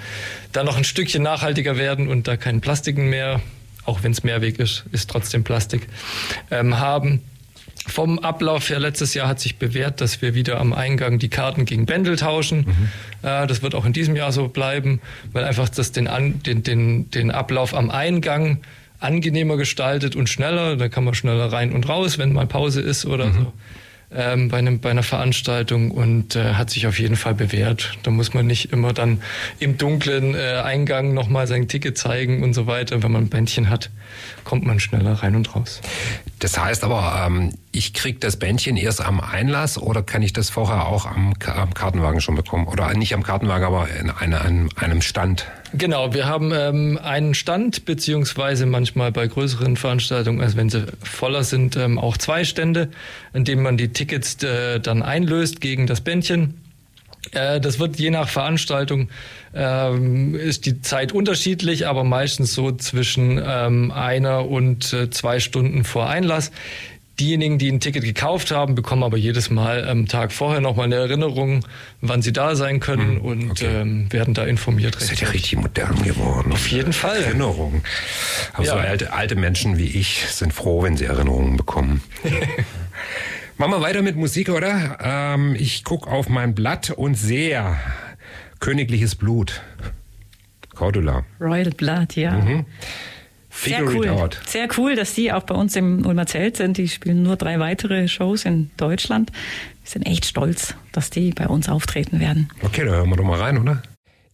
da 0.52 0.64
noch 0.64 0.78
ein 0.78 0.84
Stückchen 0.84 1.24
nachhaltiger 1.24 1.78
werden 1.78 2.10
und 2.10 2.28
da 2.28 2.36
keinen 2.36 2.62
Plastiken 2.62 3.10
mehr 3.10 3.42
auch 3.90 4.04
wenn 4.04 4.12
es 4.12 4.24
Mehrweg 4.24 4.60
ist, 4.60 4.86
ist 4.92 5.10
trotzdem 5.10 5.44
Plastik, 5.44 5.88
ähm, 6.52 6.80
haben. 6.80 7.22
Vom 7.88 8.20
Ablauf 8.20 8.70
her 8.70 8.80
letztes 8.80 9.16
Jahr 9.16 9.28
hat 9.28 9.40
sich 9.40 9.58
bewährt, 9.58 10.00
dass 10.00 10.22
wir 10.22 10.36
wieder 10.36 10.60
am 10.60 10.74
Eingang 10.74 11.18
die 11.18 11.30
Karten 11.30 11.66
gegen 11.66 11.88
Bändel 11.88 12.18
tauschen. 12.18 12.60
Mhm. 12.60 13.28
Äh, 13.28 13.48
das 13.48 13.64
wird 13.64 13.74
auch 13.74 13.86
in 13.86 13.94
diesem 13.94 14.16
Jahr 14.16 14.32
so 14.32 14.48
bleiben, 14.48 15.02
weil 15.34 15.44
einfach 15.44 15.70
das 15.70 15.92
den, 15.92 16.08
An 16.08 16.44
den, 16.44 16.62
den, 16.62 17.10
den 17.10 17.32
Ablauf 17.32 17.74
am 17.74 17.90
Eingang 17.90 18.60
angenehmer 19.00 19.58
gestaltet 19.58 20.16
und 20.16 20.30
schneller. 20.30 20.76
Da 20.76 20.88
kann 20.88 21.04
man 21.04 21.16
schneller 21.16 21.52
rein 21.52 21.72
und 21.72 21.90
raus, 21.90 22.20
wenn 22.20 22.32
mal 22.32 22.46
Pause 22.46 22.82
ist 22.82 23.06
oder 23.06 23.28
mhm. 23.28 23.34
so 23.34 23.54
ähm, 24.12 24.50
bei, 24.50 24.58
einem, 24.58 24.80
bei 24.80 24.90
einer 24.90 25.04
Veranstaltung 25.04 25.92
und 25.92 26.36
äh, 26.36 26.54
hat 26.54 26.70
sich 26.70 26.88
auf 26.88 27.00
jeden 27.00 27.16
Fall 27.16 27.36
bewährt. 27.36 27.98
Da 28.04 28.12
muss 28.12 28.34
man 28.34 28.48
nicht 28.48 28.72
immer 28.72 28.94
dann 28.94 29.22
im 29.60 29.78
dunklen 29.78 30.36
äh, 30.36 30.62
Eingang 30.64 31.14
nochmal 31.14 31.46
sein 31.48 31.68
Ticket 31.68 31.98
zeigen 31.98 32.42
und 32.42 32.54
so 32.54 32.66
weiter. 32.66 33.04
Wenn 33.04 33.12
man 33.12 33.26
ein 33.26 33.30
Bändchen 33.30 33.70
hat, 33.70 33.92
kommt 34.44 34.66
man 34.66 34.80
schneller 34.80 35.14
rein 35.14 35.36
und 35.36 35.56
raus. 35.56 35.82
Das 36.40 36.58
heißt 36.58 36.84
aber, 36.84 37.24
ähm, 37.28 37.54
ich 37.72 37.94
kriege 37.94 38.20
das 38.20 38.38
Bändchen 38.38 38.78
erst 38.78 39.02
am 39.02 39.20
Einlass 39.20 39.78
oder 39.78 40.02
kann 40.02 40.24
ich 40.24 40.34
das 40.34 40.50
vorher 40.50 40.88
auch 40.88 41.06
am, 41.06 41.34
am 41.46 41.74
Kartenwagen 41.74 42.22
schon 42.22 42.36
bekommen? 42.36 42.68
Oder 42.68 42.94
nicht 42.96 43.14
am 43.14 43.24
Kartenwagen, 43.24 43.68
aber 43.68 43.90
in 43.90 44.10
eine, 44.10 44.42
an 44.42 44.70
einem 44.78 45.02
Stand? 45.02 45.46
Genau, 45.74 46.14
wir 46.14 46.26
haben 46.26 46.52
ähm, 46.52 47.00
einen 47.02 47.36
Stand, 47.36 47.86
beziehungsweise 47.86 48.66
manchmal 48.66 49.12
bei 49.12 49.28
größeren 49.28 49.78
Veranstaltungen, 49.78 50.42
also 50.42 50.58
wenn 50.58 50.70
sie 50.70 50.86
voller 51.04 51.44
sind, 51.44 51.76
ähm, 51.76 52.00
auch 52.00 52.18
zwei 52.18 52.44
Stände, 52.44 52.90
in 53.34 53.46
denen 53.46 53.62
man 53.62 53.78
die 53.78 53.90
Tickets 53.90 54.42
äh, 54.44 54.80
dann 54.80 55.04
einlöst 55.04 55.62
gegen 55.62 55.86
das 55.86 56.02
Bändchen. 56.02 56.56
Äh, 57.32 57.62
das 57.62 57.78
wird 57.78 57.98
je 57.98 58.10
nach 58.10 58.30
Veranstaltung 58.30 59.10
ähm, 59.54 60.36
ist 60.36 60.66
die 60.66 60.82
Zeit 60.82 61.12
unterschiedlich, 61.12 61.88
aber 61.88 62.04
meistens 62.04 62.54
so 62.54 62.72
zwischen 62.72 63.42
ähm, 63.44 63.92
einer 63.92 64.48
und 64.48 64.94
äh, 64.94 65.10
zwei 65.10 65.40
Stunden 65.40 65.84
vor 65.84 66.10
Einlass. 66.10 66.52
Diejenigen, 67.20 67.58
die 67.58 67.70
ein 67.70 67.80
Ticket 67.80 68.04
gekauft 68.04 68.52
haben, 68.52 68.76
bekommen 68.76 69.04
aber 69.04 69.18
jedes 69.18 69.50
Mal 69.50 69.88
am 69.88 70.08
Tag 70.08 70.32
vorher 70.32 70.62
nochmal 70.62 70.86
eine 70.86 70.96
Erinnerung, 70.96 71.66
wann 72.02 72.22
sie 72.22 72.32
da 72.32 72.56
sein 72.56 72.80
können 72.80 73.18
hm, 73.18 73.22
und 73.22 73.52
okay. 73.52 73.82
ähm, 73.82 74.12
werden 74.12 74.34
da 74.34 74.46
informiert. 74.46 74.96
Das 74.96 75.12
ist 75.12 75.20
ja 75.20 75.28
richtig 75.30 75.58
modern 75.58 76.02
geworden. 76.02 76.54
Auf 76.54 76.68
jeden 76.68 76.94
Fall. 76.94 77.22
Erinnerungen. 77.24 77.84
Aber 78.54 78.64
ja. 78.64 78.72
so 78.74 78.78
alte, 78.78 79.14
alte 79.14 79.36
Menschen 79.36 79.78
wie 79.78 79.88
ich 79.88 80.26
sind 80.30 80.54
froh, 80.54 80.84
wenn 80.84 80.96
sie 80.96 81.06
Erinnerungen 81.06 81.58
bekommen. 81.58 82.02
Machen 83.58 83.72
wir 83.72 83.82
weiter 83.82 84.02
mit 84.02 84.16
Musik, 84.16 84.50
oder? 84.50 84.98
Ähm, 85.02 85.56
ich 85.60 85.84
gucke 85.84 86.10
auf 86.10 86.30
mein 86.30 86.56
Blatt 86.56 86.92
und 86.92 87.16
sehe 87.16 87.76
königliches 88.62 89.16
Blut. 89.16 89.62
Cordula. 90.76 91.26
Royal 91.42 91.72
Blood, 91.72 92.16
ja. 92.16 92.32
Mhm. 92.32 92.66
Sehr 93.64 93.84
cool. 93.84 94.30
Sehr 94.48 94.68
cool, 94.78 94.96
dass 94.96 95.14
die 95.14 95.32
auch 95.32 95.44
bei 95.44 95.56
uns 95.56 95.76
im 95.76 96.06
Ulmer 96.06 96.26
Zelt 96.26 96.58
sind. 96.58 96.78
Die 96.78 96.88
spielen 96.88 97.24
nur 97.24 97.36
drei 97.36 97.60
weitere 97.60 98.08
Shows 98.08 98.46
in 98.46 98.72
Deutschland. 98.78 99.32
Wir 99.84 99.92
sind 99.92 100.04
echt 100.04 100.26
stolz, 100.26 100.76
dass 100.92 101.10
die 101.10 101.32
bei 101.32 101.48
uns 101.48 101.68
auftreten 101.68 102.20
werden. 102.20 102.50
Okay, 102.62 102.86
da 102.86 102.92
hören 102.92 103.10
wir 103.10 103.18
doch 103.18 103.26
mal 103.26 103.40
rein, 103.40 103.58
oder? 103.58 103.82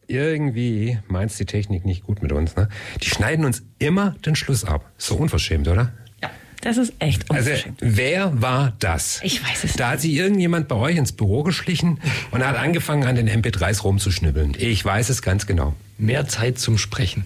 Irgendwie 0.07 0.99
meint 1.07 1.38
die 1.39 1.45
Technik 1.45 1.85
nicht 1.85 2.03
gut 2.03 2.21
mit 2.21 2.31
uns, 2.31 2.55
ne? 2.55 2.69
Die 3.01 3.09
schneiden 3.09 3.45
uns 3.45 3.63
immer 3.79 4.11
den 4.25 4.35
Schluss 4.35 4.63
ab. 4.63 4.91
So 4.97 5.15
unverschämt, 5.15 5.67
oder? 5.67 5.93
Ja. 6.21 6.29
Das 6.61 6.77
ist 6.77 6.93
echt 6.99 7.31
also, 7.31 7.49
unverschämt. 7.49 7.81
Also, 7.81 7.97
wer 7.97 8.41
war 8.41 8.73
das? 8.79 9.19
Ich 9.23 9.43
weiß 9.43 9.57
es 9.57 9.63
nicht. 9.63 9.79
Da 9.79 9.91
hat 9.91 10.01
sich 10.01 10.13
irgendjemand 10.13 10.67
bei 10.67 10.75
euch 10.75 10.97
ins 10.97 11.11
Büro 11.11 11.41
geschlichen 11.41 11.99
und 12.29 12.45
hat 12.45 12.55
angefangen, 12.55 13.05
an 13.05 13.15
den 13.15 13.27
MP3s 13.27 13.81
rumzuschnibbeln. 13.81 14.55
Ich 14.59 14.85
weiß 14.85 15.09
es 15.09 15.23
ganz 15.23 15.47
genau. 15.47 15.73
Mehr 15.97 16.27
Zeit 16.27 16.59
zum 16.59 16.77
Sprechen. 16.77 17.25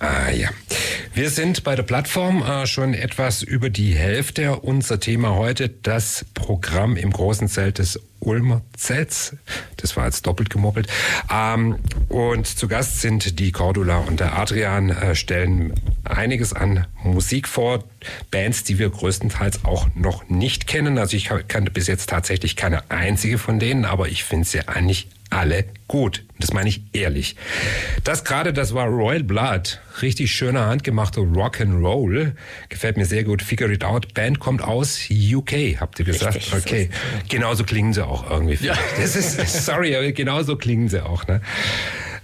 Ah 0.00 0.30
ja. 0.30 0.48
Wir 1.12 1.28
sind 1.28 1.62
bei 1.62 1.76
der 1.76 1.82
Plattform 1.82 2.42
äh, 2.42 2.66
schon 2.66 2.94
etwas 2.94 3.42
über 3.42 3.68
die 3.68 3.94
Hälfte. 3.94 4.58
Unser 4.60 4.98
Thema 4.98 5.34
heute 5.34 5.68
das 5.68 6.24
Programm 6.32 6.96
im 6.96 7.10
großen 7.10 7.48
Zelt 7.48 7.78
des 7.78 8.00
Ulmer 8.18 8.62
Zelts. 8.74 9.36
Das 9.82 9.96
war 9.96 10.06
jetzt 10.06 10.26
doppelt 10.26 10.50
gemoppelt. 10.50 10.88
Ähm, 11.32 11.76
und 12.08 12.46
zu 12.46 12.68
Gast 12.68 13.00
sind 13.00 13.38
die 13.38 13.52
Cordula 13.52 13.98
und 13.98 14.20
der 14.20 14.38
Adrian, 14.38 14.90
äh, 14.90 15.14
stellen 15.14 15.74
einiges 16.04 16.52
an 16.52 16.86
Musik 17.02 17.48
vor. 17.48 17.84
Bands, 18.30 18.64
die 18.64 18.78
wir 18.78 18.90
größtenteils 18.90 19.64
auch 19.64 19.88
noch 19.94 20.28
nicht 20.28 20.66
kennen. 20.66 20.98
Also 20.98 21.16
ich 21.16 21.30
kannte 21.48 21.70
bis 21.70 21.86
jetzt 21.86 22.08
tatsächlich 22.08 22.56
keine 22.56 22.90
einzige 22.90 23.38
von 23.38 23.58
denen, 23.58 23.84
aber 23.84 24.08
ich 24.08 24.24
finde 24.24 24.46
sie 24.46 24.66
eigentlich 24.68 25.08
alle 25.30 25.64
gut. 25.86 26.24
Das 26.38 26.52
meine 26.52 26.68
ich 26.68 26.82
ehrlich. 26.92 27.36
Das 28.04 28.24
gerade, 28.24 28.52
das 28.52 28.74
war 28.74 28.86
Royal 28.86 29.22
Blood. 29.22 29.80
Richtig 30.02 30.32
schöner, 30.32 30.66
handgemachter 30.66 31.20
Rock'n'Roll. 31.20 32.32
Gefällt 32.68 32.96
mir 32.96 33.04
sehr 33.04 33.24
gut. 33.24 33.42
Figure 33.42 33.70
It 33.72 33.84
Out. 33.84 34.14
Band 34.14 34.40
kommt 34.40 34.62
aus 34.62 34.98
UK, 35.10 35.80
habt 35.80 35.98
ihr 35.98 36.04
gesagt? 36.04 36.36
Richtig, 36.36 36.54
okay. 36.54 36.90
Genauso 37.28 37.64
klingen 37.64 37.92
sie 37.92 38.04
auch 38.04 38.28
irgendwie. 38.28 38.54
Ja. 38.64 38.76
Das 39.00 39.14
ist, 39.16 39.38
sorry, 39.70 39.96
aber 39.96 40.12
genauso 40.12 40.56
klingen 40.56 40.88
sie 40.88 41.04
auch. 41.04 41.26
Ne? 41.26 41.40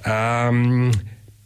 Ähm, 0.04 0.92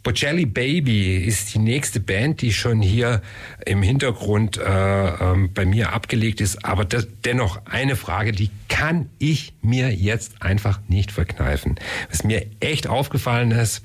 Bocelli 0.03 0.47
Baby 0.47 1.19
ist 1.19 1.55
die 1.55 1.59
nächste 1.59 2.01
Band, 2.01 2.41
die 2.41 2.53
schon 2.53 2.81
hier 2.81 3.21
im 3.67 3.83
Hintergrund 3.83 4.57
äh, 4.57 4.63
ähm, 4.63 5.53
bei 5.53 5.67
mir 5.67 5.93
abgelegt 5.93 6.41
ist. 6.41 6.65
Aber 6.65 6.87
das, 6.87 7.07
dennoch 7.25 7.67
eine 7.67 7.97
Frage, 7.97 8.33
die 8.33 8.51
kann 8.69 9.11
ich 9.19 9.53
mir 9.61 9.95
jetzt 9.95 10.43
einfach 10.43 10.81
nicht 10.89 11.13
verkneifen. 11.13 11.79
Was 12.09 12.25
mir 12.25 12.47
echt 12.61 12.87
aufgefallen 12.87 13.51
ist, 13.51 13.83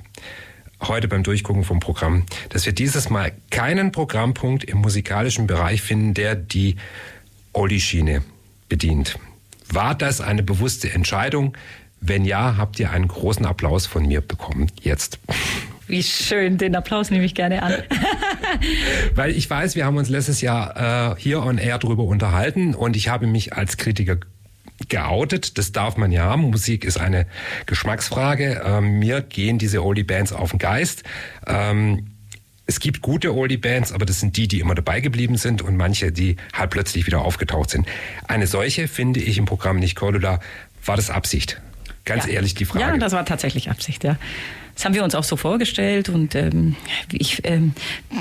heute 0.82 1.10
beim 1.10 1.23
Durchgucken 1.23 1.65
vom 1.65 1.82
Programm, 1.82 2.25
dass 2.49 2.65
wir 2.65 2.73
dieses 2.73 3.10
Mal 3.10 3.34
keinen 3.49 3.91
Programmpunkt 3.91 4.63
im 4.63 4.78
musikalischen 4.78 5.47
Bereich 5.47 5.82
finden, 5.82 6.13
der 6.13 6.36
die 6.36 6.78
Oldie-Schiene 7.51 8.23
bedient. 8.69 9.19
War 9.67 9.95
das 9.95 10.21
eine 10.21 10.43
bewusste 10.43 10.91
Entscheidung? 10.91 11.58
Wenn 12.08 12.26
ja, 12.26 12.58
habt 12.58 12.80
ihr 12.80 12.91
einen 12.91 13.08
großen 13.08 13.46
Applaus 13.46 13.86
von 13.88 14.06
mir 14.06 14.22
bekommen. 14.22 14.72
Jetzt. 14.82 15.20
Wie 15.88 16.02
schön, 16.02 16.58
den 16.58 16.76
Applaus 16.76 17.12
nehme 17.12 17.26
ich 17.26 17.36
gerne 17.36 17.62
an. 17.62 17.74
Weil 19.15 19.32
ich 19.32 19.50
weiß, 19.50 19.76
wir 19.76 19.86
haben 19.86 19.98
uns 19.98 20.10
letztes 20.10 20.41
Jahr 20.41 21.13
äh, 21.13 21.20
hier 21.20 21.44
on 21.44 21.58
air 21.58 21.78
drüber 21.78 22.04
unterhalten 22.04 22.74
und 22.74 22.96
ich 22.96 23.10
habe 23.10 23.28
mich 23.28 23.54
als 23.54 23.78
Kritiker 23.78 24.18
geoutet. 24.89 25.58
Das 25.58 25.72
darf 25.72 25.98
man 25.98 26.12
ja 26.12 26.24
haben. 26.24 26.44
Musik 26.50 26.86
ist 26.86 26.98
eine 26.98 27.28
Geschmacksfrage. 27.65 28.63
Ähm, 28.65 29.00
mir 29.00 29.22
gehen 29.22 29.58
diese 29.58 29.84
Oldie-Bands 29.84 30.34
auf 30.34 30.52
den 30.52 30.60
Geist. 30.60 31.04
Ähm, 31.46 32.08
es 32.65 32.80
gibt 32.80 33.02
gute 33.02 33.36
Oldie-Bands, 33.36 33.91
aber 33.91 34.06
das 34.06 34.20
sind 34.20 34.38
die, 34.38 34.48
die 34.48 34.60
immer 34.60 34.74
dabei 34.74 35.02
geblieben 35.02 35.38
sind 35.38 35.62
und 35.62 35.78
manche, 35.78 36.12
die 36.12 36.38
halt 36.54 36.72
plötzlich 36.72 37.06
wieder 37.06 37.22
aufgetaucht 37.22 37.70
sind. 37.70 37.88
Eine 38.28 38.48
solche 38.48 38.88
finde 38.88 39.20
ich 39.20 39.38
im 39.38 39.46
Programm 39.46 39.78
nicht 39.78 39.96
Cordula. 39.96 40.39
War 40.84 40.96
das 40.96 41.12
Absicht? 41.12 41.62
Ganz 42.06 42.26
ja. 42.26 42.34
ehrlich 42.34 42.54
die 42.54 42.65
Frage. 42.65 42.86
Ja, 42.86 42.98
das 42.98 43.13
war 43.13 43.26
tatsächlich 43.26 43.70
Absicht, 43.70 44.04
ja. 44.04 44.18
Das 44.76 44.84
haben 44.84 44.94
wir 44.94 45.06
uns 45.06 45.15
auch 45.15 45.24
so 45.24 45.38
vorgestellt 45.38 46.10
und 46.10 46.36
ähm, 46.36 46.76
ich 47.12 47.41
ähm, 47.46 47.74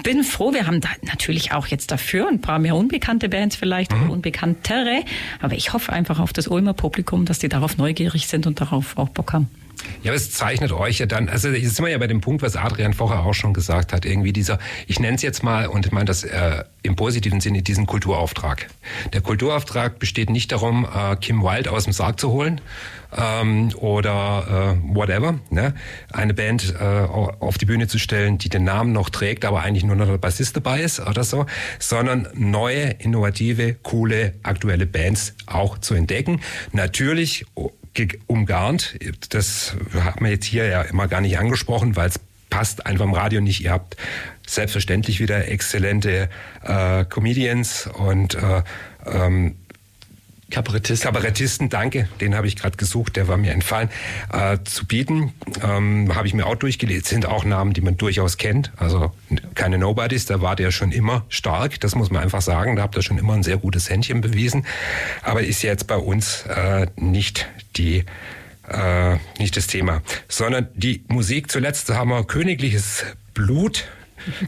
bin 0.05 0.23
froh, 0.23 0.53
wir 0.53 0.69
haben 0.69 0.81
da 0.81 0.89
natürlich 1.03 1.53
auch 1.53 1.67
jetzt 1.67 1.91
dafür 1.91 2.29
ein 2.29 2.41
paar 2.41 2.61
mehr 2.61 2.77
unbekannte 2.77 3.29
Bands 3.29 3.57
vielleicht, 3.57 3.93
mhm. 3.93 4.11
unbekanntere, 4.11 5.03
aber 5.41 5.55
ich 5.55 5.73
hoffe 5.73 5.93
einfach 5.93 6.21
auf 6.21 6.33
das 6.33 6.47
Ulmer 6.47 6.73
Publikum, 6.73 7.25
dass 7.25 7.41
die 7.41 7.49
darauf 7.49 7.77
neugierig 7.77 8.29
sind 8.29 8.47
und 8.47 8.61
darauf 8.61 8.97
auch 8.97 9.09
Bock 9.09 9.33
haben. 9.33 9.49
Ja, 10.03 10.11
aber 10.11 10.17
es 10.17 10.31
zeichnet 10.31 10.73
euch 10.73 10.99
ja 10.99 11.07
dann, 11.07 11.29
also 11.29 11.49
jetzt 11.49 11.77
sind 11.77 11.85
wir 11.85 11.91
ja 11.91 11.99
bei 11.99 12.07
dem 12.07 12.21
Punkt, 12.21 12.43
was 12.43 12.57
Adrian 12.57 12.95
vorher 12.95 13.21
auch 13.21 13.35
schon 13.35 13.53
gesagt 13.53 13.93
hat, 13.93 14.05
irgendwie 14.05 14.33
dieser, 14.33 14.59
ich 14.87 15.01
nenne 15.01 15.17
es 15.17 15.23
jetzt 15.23 15.43
mal, 15.43 15.67
und 15.67 15.87
ich 15.87 15.93
meine 15.93 16.07
das 16.07 16.25
äh, 16.25 16.65
im 16.83 16.97
positiven 16.97 17.41
Sinne, 17.41 17.63
diesen 17.63 17.87
Kulturauftrag. 17.87 18.69
Der 19.13 19.21
Kulturauftrag 19.21 19.99
besteht 19.99 20.31
nicht 20.31 20.53
darum, 20.53 20.87
äh, 20.87 21.17
Kim 21.17 21.43
Wilde 21.43 21.73
aus 21.73 21.85
dem 21.85 21.93
Sarg 21.93 22.21
zu 22.21 22.31
holen 22.31 22.61
ähm, 23.17 23.73
oder 23.77 24.77
äh, 24.83 24.95
whatever, 24.95 25.39
ne? 25.51 25.75
eine 26.13 26.35
Band 26.35 26.75
äh, 26.79 26.85
auf 26.85 27.59
die 27.59 27.67
Bühne 27.67 27.87
zu 27.87 27.99
stellen, 27.99 28.39
die 28.39 28.49
den 28.49 28.65
Namen 28.65 28.93
noch 28.93 29.11
trägt, 29.11 29.45
aber 29.45 29.63
eigentlich 29.63 29.85
nur 29.85 29.97
noch 29.97 30.07
der 30.07 30.19
Bassist 30.19 30.57
dabei 30.57 30.81
ist 30.83 31.01
oder 31.01 31.25
so, 31.25 31.47
sondern 31.79 32.29
neue, 32.35 32.91
innovative, 32.99 33.75
coole, 33.75 34.35
aktuelle 34.43 34.87
Bands 34.87 35.35
auch 35.47 35.79
zu 35.79 35.95
entdecken. 35.95 36.41
Natürlich 36.73 37.47
umgarnt. 38.27 38.99
Das 39.29 39.77
hat 39.95 40.21
man 40.21 40.31
jetzt 40.31 40.47
hier 40.47 40.67
ja 40.67 40.83
immer 40.83 41.07
gar 41.07 41.21
nicht 41.21 41.39
angesprochen, 41.39 41.95
weil 41.95 42.09
es 42.09 42.19
passt 42.51 42.87
einfach 42.87 43.05
im 43.05 43.13
Radio 43.13 43.41
nicht. 43.41 43.63
Ihr 43.63 43.71
habt 43.71 43.97
selbstverständlich 44.47 45.21
wieder 45.21 45.49
exzellente 45.49 46.29
äh, 46.63 47.05
Comedians 47.05 47.87
und 47.87 48.35
äh, 48.35 48.63
ähm, 49.07 49.57
Kabarettisten. 50.55 51.13
Kabarettisten, 51.13 51.69
danke, 51.69 52.09
den 52.21 52.37
habe 52.37 52.47
ich 52.47 52.55
gerade 52.55 52.77
gesucht, 52.77 53.17
der 53.17 53.27
war 53.27 53.37
mir 53.37 53.51
entfallen, 53.51 53.89
äh, 54.33 54.59
zu 54.63 54.87
bieten. 54.87 55.33
Ähm, 55.63 56.15
habe 56.15 56.29
ich 56.29 56.35
mir 56.35 56.47
auch 56.47 56.55
durchgelesen, 56.55 57.05
sind 57.05 57.27
auch 57.27 57.45
Namen, 57.45 57.73
die 57.73 57.81
man 57.81 57.97
durchaus 57.97 58.37
kennt. 58.37 58.71
Also 58.77 59.13
keine 59.57 59.79
Nobodies, 59.79 60.27
da 60.27 60.41
war 60.41 60.55
der 60.55 60.71
schon 60.71 60.93
immer 60.93 61.25
stark, 61.29 61.81
das 61.81 61.97
muss 61.97 62.13
man 62.13 62.23
einfach 62.23 62.41
sagen. 62.41 62.77
Da 62.77 62.83
habt 62.83 62.95
ihr 62.95 63.03
schon 63.03 63.19
immer 63.19 63.35
ein 63.35 63.43
sehr 63.43 63.57
gutes 63.57 63.91
Händchen 63.91 64.21
bewiesen. 64.21 64.65
Aber 65.23 65.43
ist 65.43 65.63
jetzt 65.63 65.89
bei 65.89 65.97
uns 65.97 66.45
äh, 66.47 66.87
nicht 66.97 67.49
die 67.75 68.05
äh, 68.69 69.17
nicht 69.41 69.57
das 69.57 69.67
Thema, 69.67 70.03
sondern 70.29 70.69
die 70.75 71.05
Musik. 71.09 71.51
Zuletzt 71.51 71.91
haben 71.91 72.11
wir 72.11 72.25
königliches 72.25 73.05
Blut 73.35 73.89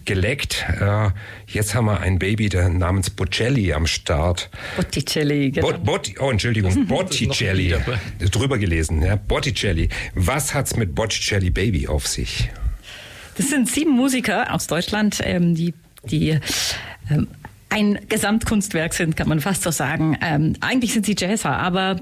geleckt. 0.04 0.64
Äh, 0.80 1.10
jetzt 1.46 1.74
haben 1.74 1.86
wir 1.86 2.00
ein 2.00 2.18
Baby 2.18 2.48
der 2.48 2.68
namens 2.68 3.10
Bocelli 3.10 3.72
am 3.72 3.86
Start. 3.86 4.50
Botticelli, 4.76 5.50
genau. 5.50 5.72
Bot, 5.72 5.84
Bot, 5.84 6.12
oh, 6.20 6.30
Entschuldigung, 6.30 6.86
Botticelli. 6.88 7.74
Drüber 8.30 8.58
gelesen, 8.58 9.02
ja. 9.02 9.16
Botticelli. 9.16 9.88
Was 10.14 10.54
hat's 10.54 10.76
mit 10.76 10.94
Botticelli 10.94 11.50
Baby 11.50 11.88
auf 11.88 12.06
sich? 12.06 12.50
Das 13.36 13.50
sind 13.50 13.68
sieben 13.68 13.92
Musiker 13.92 14.52
aus 14.52 14.66
Deutschland, 14.66 15.20
ähm, 15.22 15.54
die, 15.54 15.74
die 16.04 16.38
ähm, 17.10 17.28
ein 17.68 17.98
Gesamtkunstwerk 18.08 18.94
sind, 18.94 19.16
kann 19.16 19.28
man 19.28 19.40
fast 19.40 19.62
so 19.62 19.70
sagen. 19.70 20.16
Ähm, 20.22 20.54
eigentlich 20.60 20.92
sind 20.94 21.04
sie 21.04 21.16
Jazzer, 21.18 21.56
aber 21.56 22.00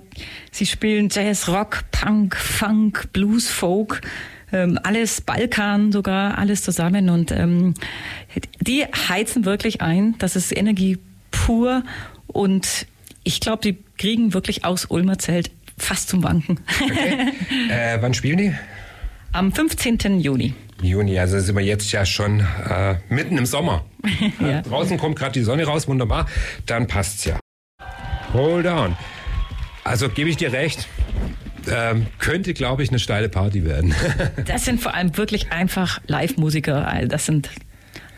sie 0.53 0.67
spielen 0.67 1.09
Jazz, 1.11 1.49
Rock, 1.49 1.85
Punk, 1.91 2.37
Funk, 2.37 3.13
Blues, 3.13 3.49
Folk 3.49 4.01
ähm, 4.55 4.79
alles 4.83 5.21
Balkan 5.21 5.93
sogar, 5.93 6.39
alles 6.39 6.63
zusammen. 6.63 7.11
Und 7.11 7.33
ähm, 7.33 7.75
die 8.61 8.85
heizen 8.85 9.45
wirklich 9.45 9.83
ein. 9.83 10.15
Das 10.19 10.37
ist 10.37 10.57
Energie 10.57 10.99
pur. 11.31 11.83
Und 12.27 12.87
ich 13.25 13.41
glaube, 13.41 13.63
die 13.63 13.79
kriegen 13.99 14.33
wirklich 14.33 14.65
aus 14.65 14.87
Ulmer 14.87 15.19
Zelt 15.19 15.51
fast 15.77 16.09
zum 16.09 16.23
Wanken. 16.23 16.61
Okay. 16.81 17.33
äh, 17.71 17.99
wann 18.01 18.15
spielen 18.15 18.39
die? 18.39 18.55
Am 19.33 19.53
15. 19.53 20.21
Juni. 20.21 20.55
Juni, 20.81 21.19
also 21.19 21.41
sind 21.41 21.57
wir 21.57 21.65
jetzt 21.65 21.91
ja 21.93 22.07
schon 22.07 22.41
äh, 22.41 22.97
mitten 23.09 23.39
im 23.39 23.47
Sommer. 23.47 23.85
ja. 24.41 24.63
Draußen 24.63 24.99
kommt 24.99 25.19
gerade 25.19 25.33
die 25.33 25.43
Sonne 25.43 25.65
raus, 25.65 25.89
wunderbar. 25.89 26.29
Dann 26.67 26.87
passt's 26.87 27.25
ja. 27.25 27.41
Hold 28.33 28.67
on. 28.67 28.97
Also 29.83 30.09
gebe 30.09 30.31
ich 30.31 30.37
dir 30.37 30.53
recht 30.53 30.89
ähm, 31.71 32.07
könnte, 32.19 32.55
glaube 32.55 32.83
ich, 32.83 32.91
eine 32.91 32.99
steile 32.99 33.29
Party 33.29 33.65
werden. 33.65 33.95
das 34.47 34.65
sind 34.65 34.81
vor 34.81 34.95
allem 34.95 35.17
wirklich 35.17 35.53
einfach 35.53 36.01
Live-Musiker. 36.07 37.07
Das 37.07 37.27
sind 37.27 37.51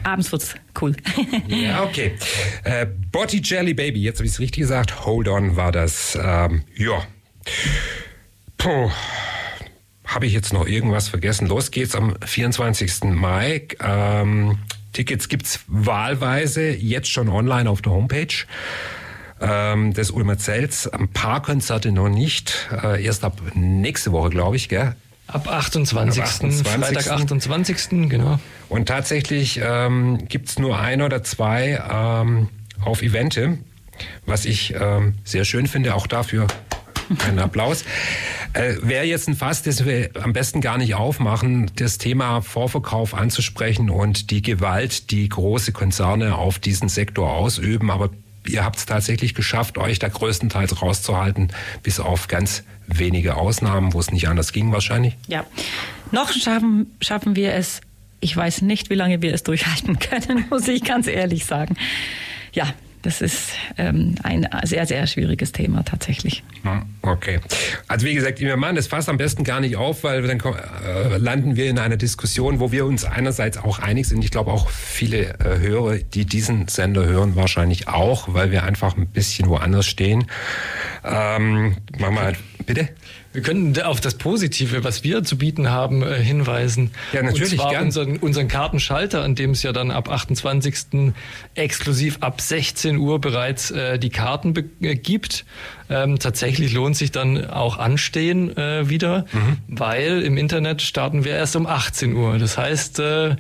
abends 0.03 0.31
wird's 0.33 0.55
cool. 0.81 0.95
ja, 1.49 1.83
okay. 1.83 2.13
Äh, 2.65 2.87
Botticelli 3.13 3.75
Baby, 3.75 4.03
jetzt 4.03 4.19
habe 4.19 4.27
ich 4.27 4.33
es 4.33 4.41
richtig 4.41 4.63
gesagt. 4.63 5.05
Hold 5.05 5.29
on 5.29 5.57
war 5.57 5.73
das. 5.73 6.19
Ähm, 6.21 6.63
ja. 6.77 7.03
Puh. 8.59 8.91
Habe 10.05 10.27
ich 10.27 10.33
jetzt 10.33 10.53
noch 10.53 10.67
irgendwas 10.67 11.09
vergessen? 11.09 11.49
Los 11.49 11.71
geht's 11.73 11.95
am 11.97 12.17
24. 12.25 13.05
Mai. 13.05 13.67
Ähm, 13.81 14.59
Tickets 14.93 15.29
gibt's 15.29 15.61
wahlweise 15.67 16.71
jetzt 16.71 17.11
schon 17.11 17.29
online 17.29 17.69
auf 17.69 17.83
der 17.83 17.93
Homepage 17.93 18.47
ähm, 19.41 19.93
des 19.93 20.11
Ulmer 20.11 20.39
Zelts. 20.39 20.89
Ein 20.89 21.09
paar 21.09 21.43
Konzerte 21.43 21.93
noch 21.93 22.09
nicht. 22.09 22.69
Äh, 22.83 23.05
erst 23.05 23.25
ab 23.25 23.41
nächste 23.55 24.13
Woche, 24.13 24.31
glaube 24.31 24.57
ich, 24.57 24.69
gell? 24.69 24.95
Ab 25.27 25.49
28. 25.49 26.23
Ab 26.23 26.29
28. 26.29 26.67
Freitag 26.67 27.11
28. 27.11 28.09
genau. 28.09 28.39
Und 28.69 28.87
tatsächlich 28.87 29.61
ähm, 29.63 30.29
gibt 30.29 30.59
nur 30.59 30.79
ein 30.79 31.03
oder 31.03 31.23
zwei 31.25 31.83
ähm, 31.91 32.49
auf 32.85 33.03
Evente, 33.03 33.59
was 34.25 34.45
ich 34.45 34.75
ähm, 34.79 35.15
sehr 35.25 35.45
schön 35.45 35.67
finde. 35.67 35.95
Auch 35.95 36.07
dafür 36.07 36.47
einen 37.27 37.41
Applaus. 37.41 37.85
Äh, 38.53 38.77
Wäre 38.83 39.05
jetzt 39.05 39.29
ein 39.29 39.35
Fass, 39.35 39.63
das 39.63 39.85
wir 39.85 40.11
am 40.23 40.33
besten 40.33 40.61
gar 40.61 40.79
nicht 40.79 40.95
aufmachen, 40.95 41.71
das 41.77 41.99
Thema 41.99 42.41
Vorverkauf 42.41 43.15
anzusprechen 43.15 43.91
und 43.91 44.31
die 44.31 44.43
Gewalt, 44.43 45.11
die 45.11 45.29
große 45.29 45.73
Konzerne 45.73 46.37
auf 46.37 46.59
diesen 46.59 46.89
Sektor 46.89 47.33
ausüben. 47.33 47.91
Aber 47.91 48.11
ihr 48.49 48.65
habt 48.65 48.77
es 48.77 48.87
tatsächlich 48.87 49.35
geschafft, 49.35 49.79
euch 49.79 49.99
da 49.99 50.09
größtenteils 50.09 50.83
rauszuhalten, 50.83 51.49
bis 51.83 52.01
auf 52.01 52.29
ganz 52.29 52.65
wenige 52.87 53.37
Ausnahmen, 53.37 53.93
wo 53.93 54.01
es 54.01 54.11
nicht 54.11 54.29
anders 54.29 54.53
ging 54.53 54.73
wahrscheinlich. 54.73 55.17
Ja, 55.29 55.45
noch 56.13 56.33
schaffen, 56.33 56.95
schaffen 57.01 57.37
wir 57.37 57.55
es. 57.55 57.81
Ich 58.21 58.37
weiß 58.37 58.63
nicht, 58.63 58.91
wie 58.91 58.95
lange 58.95 59.23
wir 59.23 59.35
es 59.35 59.43
durchhalten 59.43 59.99
können, 60.01 60.47
muss 60.51 60.69
ich 60.69 60.85
ganz 60.85 61.07
ehrlich 61.07 61.45
sagen. 61.45 61.77
Ja, 62.53 62.73
das 63.07 63.21
ist 63.21 63.53
ähm, 63.79 64.17
ein 64.25 64.49
sehr, 64.65 64.85
sehr 64.85 65.07
schwieriges 65.07 65.53
Thema 65.53 65.85
tatsächlich. 65.85 66.43
Okay. 67.03 67.39
Also 67.87 68.05
wie 68.05 68.15
gesagt, 68.15 68.41
wir 68.41 68.57
machen 68.57 68.75
das 68.75 68.89
fast 68.89 69.09
am 69.09 69.17
besten 69.17 69.45
gar 69.45 69.61
nicht 69.61 69.77
auf, 69.77 70.03
weil 70.03 70.23
dann 70.23 70.41
äh, 70.41 71.17
landen 71.19 71.55
wir 71.55 71.71
in 71.71 71.79
einer 71.79 71.97
Diskussion, 71.97 72.59
wo 72.59 72.73
wir 72.73 72.85
uns 72.85 73.05
einerseits 73.05 73.59
auch 73.59 73.79
einig 73.79 74.09
sind. 74.09 74.25
Ich 74.25 74.33
glaube 74.33 74.51
auch 74.51 74.69
viele 74.71 75.39
äh, 75.39 75.61
Hörer, 75.61 75.99
die 75.99 76.25
diesen 76.25 76.67
Sender 76.67 77.07
hören, 77.07 77.37
wahrscheinlich 77.37 77.87
auch, 77.87 78.35
weil 78.35 78.51
wir 78.51 78.65
einfach 78.65 78.97
ein 78.97 79.07
bisschen 79.07 79.49
woanders 79.49 79.87
stehen. 79.87 80.27
Ähm, 81.05 81.77
machen 81.99 82.15
wir 82.15 82.23
halt, 82.23 82.39
bitte? 82.67 82.89
Wir 83.37 83.43
können 83.43 83.79
auf 83.83 84.01
das 84.01 84.15
Positive, 84.15 84.83
was 84.83 85.05
wir 85.05 85.23
zu 85.23 85.37
bieten 85.37 85.69
haben, 85.69 86.03
äh, 86.03 86.15
hinweisen. 86.15 86.93
Ja, 87.13 87.23
natürlich. 87.23 87.53
Und 87.53 87.59
zwar 87.59 87.71
gern. 87.71 87.85
unseren, 87.85 88.17
unseren 88.17 88.49
Kartenschalter, 88.49 89.23
an 89.23 89.35
dem 89.35 89.51
es 89.51 89.63
ja 89.63 89.75
dann 89.75 89.91
ab 89.91 90.09
28. 90.09 91.13
exklusiv 91.55 92.17
ab 92.21 92.41
16 92.41 92.97
Uhr 92.97 93.21
bereits 93.21 93.71
äh, 93.71 93.99
die 93.99 94.09
Karten 94.09 94.55
äh, 94.81 94.95
gibt. 94.95 95.45
Ähm, 95.91 96.19
tatsächlich 96.19 96.73
lohnt 96.73 96.97
sich 96.97 97.13
dann 97.13 97.45
auch 97.45 97.77
Anstehen 97.77 98.57
äh, 98.57 98.89
wieder, 98.89 99.27
mhm. 99.31 99.59
weil 99.69 100.23
im 100.23 100.39
Internet 100.39 100.81
starten 100.81 101.27
wir 101.27 101.33
erst 101.33 101.57
um 101.57 101.67
18 101.67 102.15
Uhr. 102.15 102.39
Das 102.39 102.57
heißt, 102.57 103.01
äh, 103.01 103.37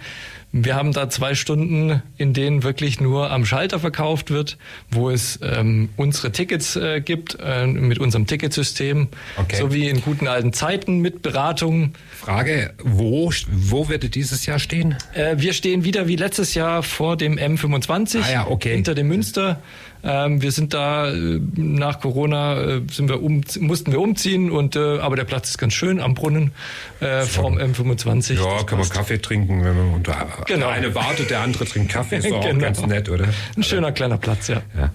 wir 0.64 0.74
haben 0.74 0.92
da 0.92 1.08
zwei 1.10 1.34
Stunden, 1.34 2.02
in 2.16 2.32
denen 2.32 2.62
wirklich 2.62 3.00
nur 3.00 3.30
am 3.30 3.44
Schalter 3.44 3.78
verkauft 3.78 4.30
wird, 4.30 4.56
wo 4.90 5.10
es 5.10 5.38
ähm, 5.42 5.90
unsere 5.96 6.32
Tickets 6.32 6.76
äh, 6.76 7.00
gibt 7.00 7.36
äh, 7.40 7.66
mit 7.66 7.98
unserem 7.98 8.26
Ticketsystem, 8.26 9.08
okay. 9.36 9.56
so 9.56 9.72
wie 9.72 9.88
in 9.88 10.00
guten 10.00 10.28
alten 10.28 10.52
Zeiten 10.52 11.00
mit 11.00 11.22
Beratung. 11.22 11.92
Frage, 12.20 12.72
wo, 12.82 13.30
wo 13.50 13.88
wird 13.88 14.14
dieses 14.14 14.46
Jahr 14.46 14.58
stehen? 14.58 14.96
Äh, 15.14 15.36
wir 15.38 15.52
stehen 15.52 15.84
wieder 15.84 16.08
wie 16.08 16.16
letztes 16.16 16.54
Jahr 16.54 16.82
vor 16.82 17.16
dem 17.16 17.38
M25 17.38 18.22
ah 18.22 18.30
ja, 18.30 18.46
okay. 18.46 18.74
hinter 18.74 18.94
dem 18.94 19.08
Münster. 19.08 19.60
Ähm, 20.02 20.42
wir 20.42 20.52
sind 20.52 20.74
da 20.74 21.10
äh, 21.10 21.40
nach 21.56 22.00
Corona 22.00 22.60
äh, 22.60 22.82
sind 22.90 23.08
wir 23.08 23.22
um, 23.22 23.42
mussten 23.60 23.92
wir 23.92 24.00
umziehen 24.00 24.50
und 24.50 24.76
äh, 24.76 24.98
aber 24.98 25.16
der 25.16 25.24
Platz 25.24 25.50
ist 25.50 25.58
ganz 25.58 25.72
schön 25.72 26.00
am 26.00 26.14
Brunnen 26.14 26.52
äh, 27.00 27.22
vorm 27.22 27.58
M25. 27.58 28.34
Ja, 28.34 28.62
kann 28.64 28.78
man 28.78 28.88
Kaffee 28.88 29.18
trinken, 29.18 29.64
wenn 29.64 29.76
man 29.76 29.94
unter 29.94 30.14
genau. 30.46 30.66
der 30.66 30.68
eine 30.70 30.94
wartet, 30.94 31.30
der 31.30 31.40
andere 31.40 31.64
trinkt 31.64 31.92
Kaffee, 31.92 32.16
ist 32.16 32.30
doch 32.30 32.40
genau. 32.42 32.56
auch 32.56 32.60
ganz 32.60 32.86
nett, 32.86 33.08
oder? 33.08 33.26
Ein 33.56 33.62
schöner 33.62 33.92
kleiner 33.92 34.18
Platz, 34.18 34.48
ja. 34.48 34.62
ja. 34.76 34.90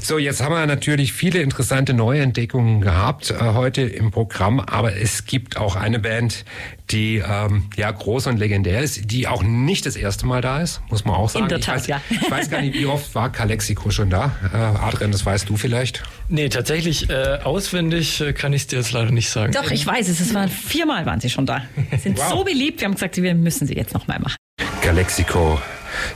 So, 0.00 0.18
jetzt 0.18 0.42
haben 0.42 0.54
wir 0.54 0.66
natürlich 0.66 1.12
viele 1.12 1.40
interessante 1.40 1.94
Neuentdeckungen 1.94 2.80
gehabt 2.80 3.30
äh, 3.30 3.38
heute 3.38 3.82
im 3.82 4.10
Programm, 4.10 4.60
aber 4.60 4.96
es 4.96 5.26
gibt 5.26 5.56
auch 5.56 5.76
eine 5.76 5.98
Band, 5.98 6.44
die 6.90 7.22
ähm, 7.26 7.70
ja 7.76 7.90
groß 7.90 8.26
und 8.26 8.38
legendär 8.38 8.80
ist, 8.80 9.10
die 9.10 9.26
auch 9.26 9.42
nicht 9.42 9.86
das 9.86 9.96
erste 9.96 10.26
Mal 10.26 10.40
da 10.40 10.60
ist, 10.60 10.82
muss 10.90 11.04
man 11.04 11.14
auch 11.14 11.30
sagen. 11.30 11.44
In 11.44 11.48
der 11.48 11.60
Tat, 11.60 11.82
ich 11.82 11.82
weiß, 11.82 11.86
ja. 11.88 12.00
ich 12.10 12.30
weiß 12.30 12.50
gar 12.50 12.60
nicht, 12.60 12.74
wie 12.74 12.86
oft 12.86 13.14
war 13.14 13.32
Calexico 13.32 13.90
schon 13.90 14.10
da. 14.10 14.36
Äh, 14.52 14.56
Adrian, 14.56 15.12
das 15.12 15.24
weißt 15.24 15.48
du 15.48 15.56
vielleicht? 15.56 16.02
Nee, 16.28 16.48
tatsächlich 16.48 17.10
äh, 17.10 17.38
auswendig 17.42 18.20
äh, 18.20 18.32
kann 18.32 18.52
ich 18.52 18.62
es 18.62 18.66
dir 18.68 18.78
jetzt 18.78 18.92
leider 18.92 19.10
nicht 19.10 19.30
sagen. 19.30 19.52
Doch, 19.52 19.70
ich 19.70 19.86
weiß 19.86 20.08
es. 20.08 20.20
Es 20.20 20.34
waren 20.34 20.48
viermal 20.48 21.06
waren 21.06 21.20
sie 21.20 21.30
schon 21.30 21.46
da. 21.46 21.62
Sind 22.02 22.18
wow. 22.18 22.30
so 22.30 22.44
beliebt. 22.44 22.80
Wir 22.80 22.86
haben 22.86 22.94
gesagt, 22.94 23.16
wir 23.16 23.34
müssen 23.34 23.66
sie 23.66 23.74
jetzt 23.74 23.94
noch 23.94 24.06
mal 24.06 24.18
machen. 24.18 24.36
Calexico. 24.82 25.60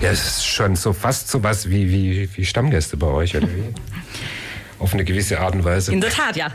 Ja, 0.00 0.10
es 0.10 0.26
ist 0.26 0.46
schon 0.46 0.76
so 0.76 0.92
fast 0.92 1.28
so 1.28 1.42
was 1.42 1.70
wie, 1.70 1.90
wie, 1.90 2.28
wie 2.36 2.44
Stammgäste 2.44 2.96
bei 2.96 3.06
euch, 3.06 3.36
oder 3.36 3.48
wie? 3.48 3.62
Auf 4.78 4.94
eine 4.94 5.04
gewisse 5.04 5.40
Art 5.40 5.54
und 5.54 5.64
Weise. 5.64 5.92
In 5.92 6.00
der 6.00 6.10
Tat, 6.10 6.36
ja. 6.36 6.52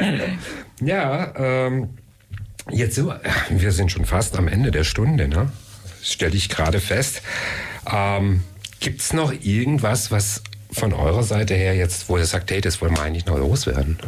ja, 0.80 1.34
ähm, 1.36 1.90
Jetzt 2.70 2.96
sind 2.96 3.06
wir, 3.06 3.20
wir 3.50 3.72
sind 3.72 3.90
schon 3.90 4.04
fast 4.04 4.36
am 4.36 4.48
Ende 4.48 4.70
der 4.70 4.84
Stunde, 4.84 5.28
ne? 5.28 5.50
Stelle 6.02 6.36
ich 6.36 6.48
gerade 6.48 6.80
fest. 6.80 7.22
Ähm, 7.90 8.42
Gibt 8.80 9.00
es 9.00 9.12
noch 9.12 9.32
irgendwas, 9.32 10.10
was 10.10 10.42
von 10.78 10.92
eurer 10.92 11.22
Seite 11.22 11.54
her 11.54 11.74
jetzt, 11.74 12.08
wo 12.08 12.18
ihr 12.18 12.26
sagt, 12.26 12.50
hey, 12.50 12.60
das 12.60 12.80
wollen 12.80 12.96
wir 12.96 13.02
eigentlich 13.02 13.26
noch 13.26 13.38
loswerden? 13.38 13.98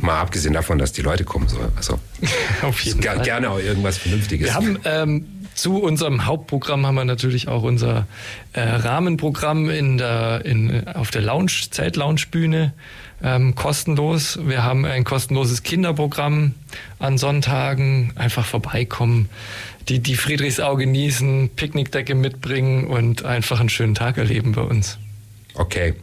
Mal 0.00 0.20
abgesehen 0.20 0.54
davon, 0.54 0.78
dass 0.78 0.92
die 0.92 1.02
Leute 1.02 1.24
kommen 1.24 1.48
sollen. 1.48 1.72
Also 1.76 1.98
Auf 2.62 2.80
jeden 2.80 3.02
Fall. 3.02 3.22
gerne 3.22 3.50
auch 3.50 3.58
irgendwas 3.58 3.98
Vernünftiges. 3.98 4.48
Wir 4.48 4.54
haben 4.54 4.78
ähm, 4.84 5.26
zu 5.54 5.82
unserem 5.82 6.26
Hauptprogramm 6.26 6.86
haben 6.86 6.96
wir 6.96 7.04
natürlich 7.04 7.48
auch 7.48 7.62
unser 7.62 8.06
äh, 8.52 8.60
Rahmenprogramm 8.60 9.70
in 9.70 9.96
der, 9.98 10.44
in, 10.44 10.86
auf 10.88 11.10
der 11.10 11.22
Lounge, 11.22 11.52
Zelt-Lounge-Bühne 11.70 12.74
ähm, 13.22 13.54
kostenlos. 13.54 14.38
Wir 14.42 14.62
haben 14.64 14.84
ein 14.84 15.04
kostenloses 15.04 15.62
Kinderprogramm 15.62 16.54
an 16.98 17.16
Sonntagen. 17.16 18.12
Einfach 18.16 18.44
vorbeikommen, 18.44 19.30
die, 19.88 20.00
die 20.00 20.16
Friedrichsau 20.16 20.76
genießen, 20.76 21.50
Picknickdecke 21.56 22.14
mitbringen 22.14 22.86
und 22.86 23.24
einfach 23.24 23.60
einen 23.60 23.70
schönen 23.70 23.94
Tag 23.94 24.18
erleben 24.18 24.52
bei 24.52 24.62
uns. 24.62 24.98
Okay. 25.56 25.94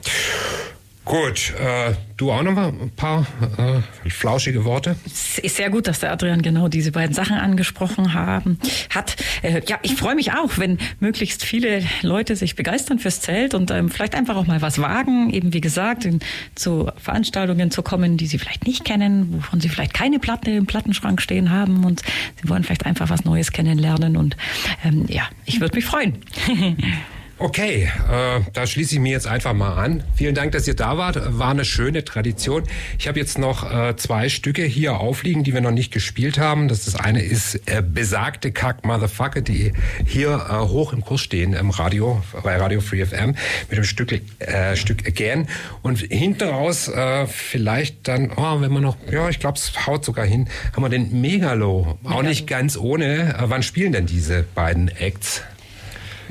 Gut, 1.06 1.54
äh, 1.60 1.96
du 2.16 2.32
auch 2.32 2.44
noch 2.44 2.54
mal 2.54 2.70
ein 2.70 2.90
paar 2.96 3.28
äh, 3.58 4.10
flauschige 4.10 4.64
Worte? 4.64 4.96
Es 5.06 5.38
ist 5.38 5.58
sehr 5.58 5.70
gut, 5.70 5.88
dass 5.88 6.00
der 6.00 6.14
Adrian 6.14 6.42
genau 6.42 6.70
diese 6.70 6.94
beiden 6.94 7.14
Sachen 7.14 7.36
angesprochen 7.36 8.14
haben, 8.14 8.58
hat. 8.90 9.18
Äh, 9.42 9.62
ja, 9.68 9.80
ich 9.82 9.96
freue 9.96 10.16
mich 10.16 10.32
auch, 10.32 10.58
wenn 10.58 10.78
möglichst 11.02 11.44
viele 11.44 11.84
Leute 12.04 12.38
sich 12.38 12.56
begeistern 12.56 13.00
fürs 13.00 13.20
Zelt 13.20 13.54
und 13.54 13.70
ähm, 13.70 13.90
vielleicht 13.90 14.16
einfach 14.16 14.38
auch 14.38 14.48
mal 14.48 14.62
was 14.62 14.80
wagen, 14.80 15.30
eben 15.30 15.52
wie 15.52 15.60
gesagt, 15.60 16.06
in, 16.06 16.20
zu 16.56 16.90
Veranstaltungen 16.96 17.70
zu 17.70 17.84
kommen, 17.84 18.16
die 18.16 18.28
sie 18.28 18.40
vielleicht 18.40 18.66
nicht 18.66 18.86
kennen, 18.86 19.34
wovon 19.34 19.60
sie 19.60 19.68
vielleicht 19.68 19.94
keine 19.94 20.20
Platte 20.20 20.52
im 20.52 20.68
Plattenschrank 20.68 21.22
stehen 21.22 21.52
haben 21.52 21.84
und 21.84 22.02
sie 22.42 22.48
wollen 22.48 22.64
vielleicht 22.64 22.86
einfach 22.86 23.10
was 23.10 23.26
Neues 23.26 23.52
kennenlernen 23.52 24.16
und 24.16 24.38
ähm, 24.86 25.06
ja, 25.10 25.24
ich 25.46 25.60
würde 25.60 25.76
mich 25.76 25.86
freuen. 25.86 26.24
Okay, 27.44 27.90
äh, 28.10 28.40
da 28.54 28.66
schließe 28.66 28.96
ich 28.96 29.02
mir 29.02 29.12
jetzt 29.12 29.28
einfach 29.28 29.52
mal 29.52 29.74
an. 29.74 30.02
Vielen 30.16 30.34
Dank, 30.34 30.54
dass 30.54 30.66
ihr 30.66 30.76
da 30.76 30.98
wart. 30.98 31.38
War 31.38 31.50
eine 31.50 31.66
schöne 31.66 32.06
Tradition. 32.06 32.64
Ich 32.98 33.10
habe 33.10 33.20
jetzt 33.20 33.38
noch 33.38 33.70
äh, 33.70 33.98
zwei 33.98 34.30
Stücke 34.30 34.64
hier 34.64 35.02
aufliegen, 35.02 35.44
die 35.44 35.54
wir 35.54 35.60
noch 35.60 35.72
nicht 35.72 35.92
gespielt 35.92 36.40
haben. 36.40 36.70
Das, 36.70 36.86
das 36.86 36.96
eine 36.96 37.22
ist 37.22 37.56
äh, 37.66 37.84
besagte 37.86 38.54
Kack 38.54 38.86
Motherfucker, 38.86 39.42
die 39.42 39.74
hier 40.06 40.30
äh, 40.50 40.54
hoch 40.54 40.94
im 40.94 41.04
Kurs 41.04 41.20
stehen 41.20 41.52
im 41.52 41.70
Radio, 41.70 42.24
bei 42.44 42.56
Radio 42.56 42.80
Free 42.80 43.06
FM 43.06 43.36
mit 43.70 43.78
dem 43.78 43.84
Stück, 43.84 44.14
äh, 44.40 44.78
Stück 44.78 45.06
Again. 45.06 45.50
Und 45.82 46.00
hinten 46.00 46.48
raus 46.48 46.88
äh, 46.88 47.28
vielleicht 47.28 48.08
dann, 48.08 48.32
oh, 48.38 48.62
wenn 48.62 48.72
man 48.72 48.84
noch, 48.84 48.96
ja, 49.12 49.28
ich 49.28 49.40
glaube, 49.40 49.58
es 49.58 49.86
haut 49.86 50.06
sogar 50.06 50.26
hin, 50.26 50.48
haben 50.74 50.82
wir 50.82 50.88
den 50.88 51.20
Megalo. 51.20 52.00
Auch 52.06 52.24
nicht 52.24 52.48
ganz 52.48 52.78
ohne. 52.78 53.38
Äh, 53.38 53.50
wann 53.50 53.64
spielen 53.64 53.92
denn 53.92 54.06
diese 54.06 54.44
beiden 54.56 54.88
Acts? 54.88 55.42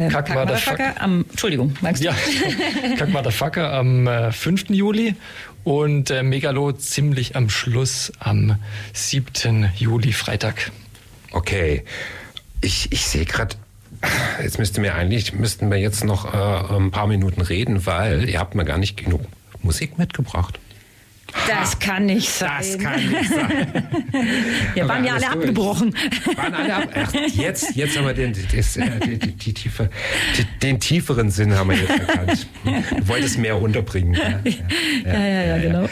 Ähm, 0.03 0.11
Kack, 0.11 0.27
Kack 0.27 0.37
Motherfucker 0.37 1.01
am, 1.01 1.25
Entschuldigung, 1.31 1.77
magst 1.81 2.03
du? 2.03 2.09
Ja, 2.09 2.15
Kack 2.99 3.11
Motherfucker 3.11 3.73
am 3.73 4.07
äh, 4.07 4.33
5. 4.33 4.71
Juli 4.71 5.15
und 5.65 6.11
äh, 6.11 6.23
Megalo 6.23 6.73
ziemlich 6.73 7.37
am 7.37 7.49
Schluss 7.51 8.13
am 8.19 8.57
7. 8.93 9.71
Juli, 9.77 10.13
Freitag. 10.13 10.73
Okay, 11.33 11.85
ich, 12.61 12.91
ich 12.93 13.07
sehe 13.07 13.25
gerade, 13.25 13.57
jetzt 14.43 14.59
müssten 14.59 14.83
wir 14.83 14.95
eigentlich, 14.95 15.33
müssten 15.33 15.71
wir 15.71 15.79
jetzt 15.79 16.05
noch 16.05 16.33
äh, 16.33 16.77
ein 16.77 16.91
paar 16.91 17.07
Minuten 17.07 17.41
reden, 17.41 17.87
weil 17.87 18.29
ihr 18.29 18.39
habt 18.41 18.55
mir 18.55 18.65
gar 18.65 18.79
nicht 18.79 18.97
genug 18.97 19.23
Musik 19.63 19.99
mitgebracht. 19.99 20.59
Das 21.47 21.79
kann 21.79 22.07
nicht 22.07 22.29
sein. 22.29 22.51
Das 22.59 22.79
kann 22.79 23.09
nicht 23.09 23.31
sein. 23.31 23.89
Wir 24.75 24.89
waren 24.89 25.05
ja 25.05 25.15
alle 25.15 25.31
abgebrochen. 25.31 25.95
Waren 26.37 26.55
alle 26.55 26.75
ab 26.75 26.89
Ach, 26.95 27.13
jetzt, 27.35 27.75
jetzt 27.75 27.97
haben 27.97 28.07
wir 28.07 28.15
den, 28.15 28.35
das, 28.55 28.77
äh, 28.77 28.91
die, 29.01 29.19
die, 29.19 29.55
tiefe, 29.55 29.91
den 30.63 30.79
tieferen 30.81 31.31
Sinn 31.31 31.55
haben 31.55 31.71
wir 31.71 31.77
jetzt 31.77 31.91
erkannt. 31.91 32.47
Du 32.65 33.09
wolltest 33.09 33.39
mehr 33.39 33.61
unterbringen. 33.61 34.15
Ja, 34.15 34.41
ja, 34.45 35.13
ja, 35.13 35.25
ja, 35.25 35.43
ja 35.43 35.59
genau. 35.59 35.89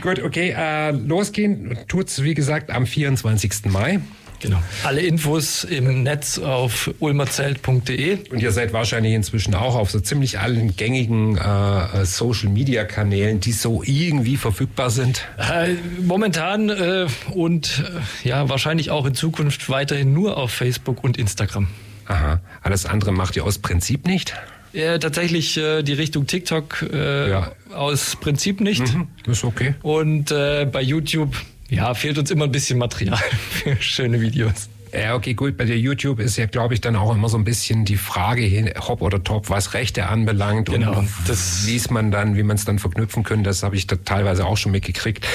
Gut, 0.00 0.22
okay, 0.22 0.54
äh, 0.56 0.90
losgehen 0.90 1.76
tut's 1.88 2.22
wie 2.22 2.34
gesagt 2.34 2.70
am 2.70 2.86
24. 2.86 3.66
Mai. 3.66 4.00
Genau. 4.42 4.60
Alle 4.82 5.02
Infos 5.02 5.62
im 5.62 6.02
Netz 6.02 6.38
auf 6.38 6.90
ulmerzelt.de. 6.98 8.18
Und 8.28 8.42
ihr 8.42 8.50
seid 8.50 8.72
wahrscheinlich 8.72 9.14
inzwischen 9.14 9.54
auch 9.54 9.76
auf 9.76 9.92
so 9.92 10.00
ziemlich 10.00 10.40
allen 10.40 10.74
gängigen 10.76 11.38
äh, 11.38 12.04
Social 12.04 12.48
Media 12.48 12.84
Kanälen, 12.84 13.38
die 13.38 13.52
so 13.52 13.84
irgendwie 13.84 14.36
verfügbar 14.36 14.90
sind. 14.90 15.28
Äh, 15.38 15.74
momentan 16.02 16.70
äh, 16.70 17.06
und 17.32 17.84
äh, 18.24 18.28
ja, 18.28 18.48
wahrscheinlich 18.48 18.90
auch 18.90 19.06
in 19.06 19.14
Zukunft 19.14 19.68
weiterhin 19.68 20.12
nur 20.12 20.36
auf 20.36 20.50
Facebook 20.50 21.04
und 21.04 21.16
Instagram. 21.16 21.68
Aha. 22.06 22.40
Alles 22.62 22.84
andere 22.84 23.12
macht 23.12 23.36
ihr 23.36 23.44
aus 23.44 23.58
Prinzip 23.58 24.06
nicht? 24.06 24.34
Ja, 24.72 24.98
tatsächlich 24.98 25.56
äh, 25.56 25.82
die 25.82 25.92
Richtung 25.92 26.26
TikTok 26.26 26.82
äh, 26.92 27.30
ja. 27.30 27.52
aus 27.72 28.16
Prinzip 28.16 28.60
nicht. 28.60 28.92
Mhm, 28.92 29.06
ist 29.26 29.44
okay. 29.44 29.74
Und 29.82 30.32
äh, 30.32 30.66
bei 30.70 30.82
YouTube 30.82 31.36
ja, 31.72 31.94
fehlt 31.94 32.18
uns 32.18 32.30
immer 32.30 32.44
ein 32.44 32.52
bisschen 32.52 32.78
Material 32.78 33.18
für 33.50 33.76
schöne 33.80 34.20
Videos. 34.20 34.68
Ja, 34.94 35.14
okay, 35.14 35.32
gut. 35.32 35.56
Bei 35.56 35.64
der 35.64 35.78
YouTube 35.78 36.20
ist 36.20 36.36
ja, 36.36 36.44
glaube 36.44 36.74
ich, 36.74 36.82
dann 36.82 36.96
auch 36.96 37.14
immer 37.14 37.30
so 37.30 37.38
ein 37.38 37.44
bisschen 37.44 37.86
die 37.86 37.96
Frage 37.96 38.42
hin, 38.42 38.70
hopp 38.76 39.00
oder 39.00 39.24
top, 39.24 39.48
was 39.48 39.72
Rechte 39.72 40.06
anbelangt 40.06 40.68
genau, 40.68 40.98
und 40.98 41.08
das 41.26 41.66
wie 41.66 41.80
man 41.90 42.10
dann, 42.10 42.36
wie 42.36 42.42
man 42.42 42.56
es 42.56 42.66
dann 42.66 42.78
verknüpfen 42.78 43.22
können. 43.22 43.42
Das 43.42 43.62
habe 43.62 43.74
ich 43.74 43.86
da 43.86 43.96
teilweise 43.96 44.44
auch 44.44 44.58
schon 44.58 44.70
mitgekriegt. 44.70 45.26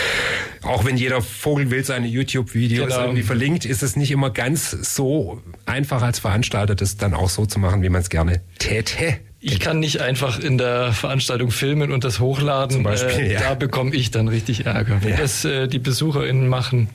Auch 0.61 0.85
wenn 0.85 0.95
jeder 0.95 1.23
Vogel 1.23 1.71
will 1.71 1.83
seine 1.83 2.05
YouTube-Videos 2.05 2.89
genau. 2.89 3.01
irgendwie 3.01 3.23
verlinkt, 3.23 3.65
ist 3.65 3.81
es 3.81 3.95
nicht 3.95 4.11
immer 4.11 4.29
ganz 4.29 4.69
so 4.69 5.41
einfach 5.65 6.03
als 6.03 6.19
Veranstalter, 6.19 6.75
das 6.75 6.97
dann 6.97 7.15
auch 7.15 7.29
so 7.29 7.47
zu 7.47 7.57
machen, 7.57 7.81
wie 7.81 7.89
man 7.89 8.01
es 8.01 8.09
gerne 8.09 8.41
täte. 8.59 9.17
Ich 9.39 9.59
kann 9.59 9.79
nicht 9.79 10.01
einfach 10.01 10.39
in 10.39 10.57
der 10.57 10.93
Veranstaltung 10.93 11.51
filmen 11.51 11.91
und 11.91 12.03
das 12.03 12.19
hochladen. 12.19 12.77
Zum 12.77 12.83
Beispiel, 12.83 13.25
äh, 13.25 13.33
ja. 13.33 13.39
Da 13.41 13.53
bekomme 13.53 13.93
ich 13.93 14.09
dann 14.09 14.27
richtig 14.27 14.65
Ärger. 14.65 14.97
Wenn 15.01 15.11
ja. 15.11 15.17
das 15.17 15.45
äh, 15.45 15.67
die 15.67 15.79
BesucherInnen 15.79 16.47
machen, 16.47 16.89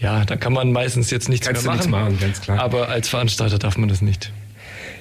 ja, 0.00 0.24
da 0.24 0.36
kann 0.36 0.52
man 0.52 0.72
meistens 0.72 1.10
jetzt 1.10 1.28
nichts 1.28 1.46
Kannst 1.46 1.64
mehr 1.64 1.76
machen. 1.76 1.90
machen. 1.90 2.04
machen 2.04 2.20
ganz 2.20 2.40
klar. 2.40 2.58
Aber 2.58 2.88
als 2.88 3.08
Veranstalter 3.08 3.58
darf 3.58 3.76
man 3.76 3.88
das 3.88 4.02
nicht. 4.02 4.32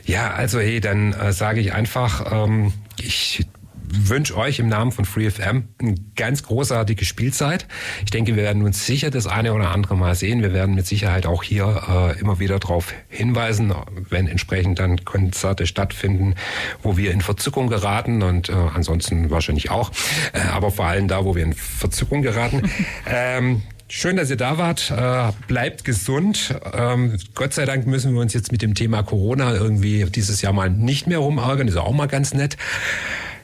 Ja, 0.05 0.31
also 0.31 0.59
hey, 0.59 0.79
dann 0.79 1.13
äh, 1.13 1.33
sage 1.33 1.59
ich 1.59 1.73
einfach, 1.73 2.31
ähm, 2.31 2.73
ich 2.99 3.45
wünsche 3.91 4.37
euch 4.37 4.59
im 4.59 4.67
Namen 4.67 4.91
von 4.91 5.05
FreeFM 5.05 5.67
eine 5.79 5.95
ganz 6.15 6.43
großartige 6.43 7.05
Spielzeit. 7.05 7.67
Ich 8.05 8.11
denke, 8.11 8.35
wir 8.35 8.43
werden 8.43 8.63
uns 8.63 8.85
sicher 8.85 9.09
das 9.09 9.27
eine 9.27 9.53
oder 9.53 9.71
andere 9.71 9.95
Mal 9.95 10.15
sehen. 10.15 10.41
Wir 10.41 10.53
werden 10.53 10.75
mit 10.75 10.85
Sicherheit 10.85 11.25
auch 11.25 11.43
hier 11.43 12.15
äh, 12.15 12.19
immer 12.19 12.39
wieder 12.39 12.59
darauf 12.59 12.93
hinweisen, 13.07 13.73
wenn 14.09 14.27
entsprechend 14.27 14.79
dann 14.79 15.03
Konzerte 15.05 15.67
stattfinden, 15.67 16.35
wo 16.83 16.97
wir 16.97 17.11
in 17.11 17.21
Verzückung 17.21 17.67
geraten 17.67 18.21
und 18.21 18.49
äh, 18.49 18.53
ansonsten 18.53 19.29
wahrscheinlich 19.29 19.71
auch. 19.71 19.91
Äh, 20.33 20.39
aber 20.51 20.71
vor 20.71 20.85
allem 20.85 21.07
da, 21.07 21.25
wo 21.25 21.35
wir 21.35 21.43
in 21.43 21.53
Verzückung 21.53 22.21
geraten. 22.21 22.69
ähm, 23.07 23.61
Schön, 23.91 24.17
dass 24.17 24.29
ihr 24.29 24.37
da 24.37 24.59
wart. 24.59 24.91
Äh, 24.91 25.31
bleibt 25.47 25.83
gesund. 25.83 26.53
Ähm, 26.73 27.17
Gott 27.33 27.55
sei 27.55 27.65
Dank 27.65 27.87
müssen 27.87 28.13
wir 28.13 28.21
uns 28.21 28.35
jetzt 28.35 28.51
mit 28.51 28.61
dem 28.61 28.75
Thema 28.75 29.01
Corona 29.01 29.55
irgendwie 29.55 30.05
dieses 30.05 30.43
Jahr 30.43 30.53
mal 30.53 30.69
nicht 30.69 31.07
mehr 31.07 31.17
rumärgern. 31.17 31.67
Ist 31.67 31.75
auch 31.75 31.91
mal 31.91 32.05
ganz 32.05 32.35
nett. 32.35 32.55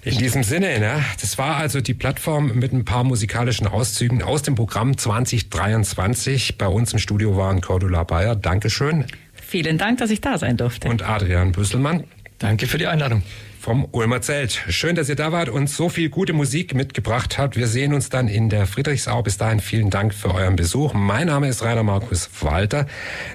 In 0.06 0.20
diesem 0.20 0.44
Sinne, 0.44 0.80
ne? 0.80 1.04
das 1.20 1.40
war 1.40 1.56
also 1.56 1.82
die 1.82 1.96
Plattform 1.96 2.52
mit 2.60 2.72
ein 2.72 2.86
paar 2.86 3.04
musikalischen 3.04 3.66
Auszügen 3.66 4.22
aus 4.22 4.44
dem 4.44 4.54
Programm 4.54 4.96
2023. 4.96 6.60
Bei 6.60 6.68
uns 6.68 6.94
im 6.94 7.00
Studio 7.00 7.36
waren 7.36 7.60
Cordula 7.60 8.04
Bayer. 8.04 8.36
Dankeschön. 8.36 9.06
Vielen 9.34 9.80
Dank, 9.80 9.98
dass 9.98 10.12
ich 10.12 10.22
da 10.22 10.38
sein 10.38 10.58
durfte. 10.58 10.90
Und 10.90 11.02
Adrian 11.02 11.54
Büsselmann. 11.54 12.04
Danke 12.38 12.68
für 12.68 12.78
die 12.78 12.86
Einladung 12.86 13.24
vom 13.60 13.88
Ulmer 13.94 14.22
Zelt. 14.22 14.64
Schön, 14.70 14.96
dass 14.96 15.10
ihr 15.10 15.16
da 15.16 15.32
wart 15.32 15.50
und 15.50 15.72
so 15.72 15.90
viel 15.90 16.10
gute 16.10 16.34
Musik 16.34 16.76
mitgebracht 16.76 17.40
habt. 17.40 17.58
Wir 17.58 17.66
sehen 17.66 17.92
uns 17.92 18.10
dann 18.10 18.28
in 18.28 18.50
der 18.50 18.68
Friedrichsau. 18.68 19.24
Bis 19.24 19.38
dahin 19.38 19.60
vielen 19.60 19.90
Dank 19.90 20.14
für 20.14 20.36
euren 20.36 20.56
Besuch. 20.56 20.94
Mein 20.94 21.28
Name 21.28 21.48
ist 21.48 21.64
Rainer 21.64 21.82
Markus 21.82 22.30
Walter. 22.42 22.86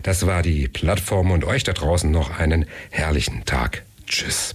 Das 0.05 0.25
war 0.25 0.43
die 0.43 0.69
Plattform 0.69 1.33
und 1.33 1.45
euch 1.45 1.65
da 1.65 1.73
draußen 1.73 2.09
noch 2.09 2.39
einen 2.39 2.67
herrlichen 2.91 3.45
Tag. 3.45 3.83
Tschüss. 4.07 4.55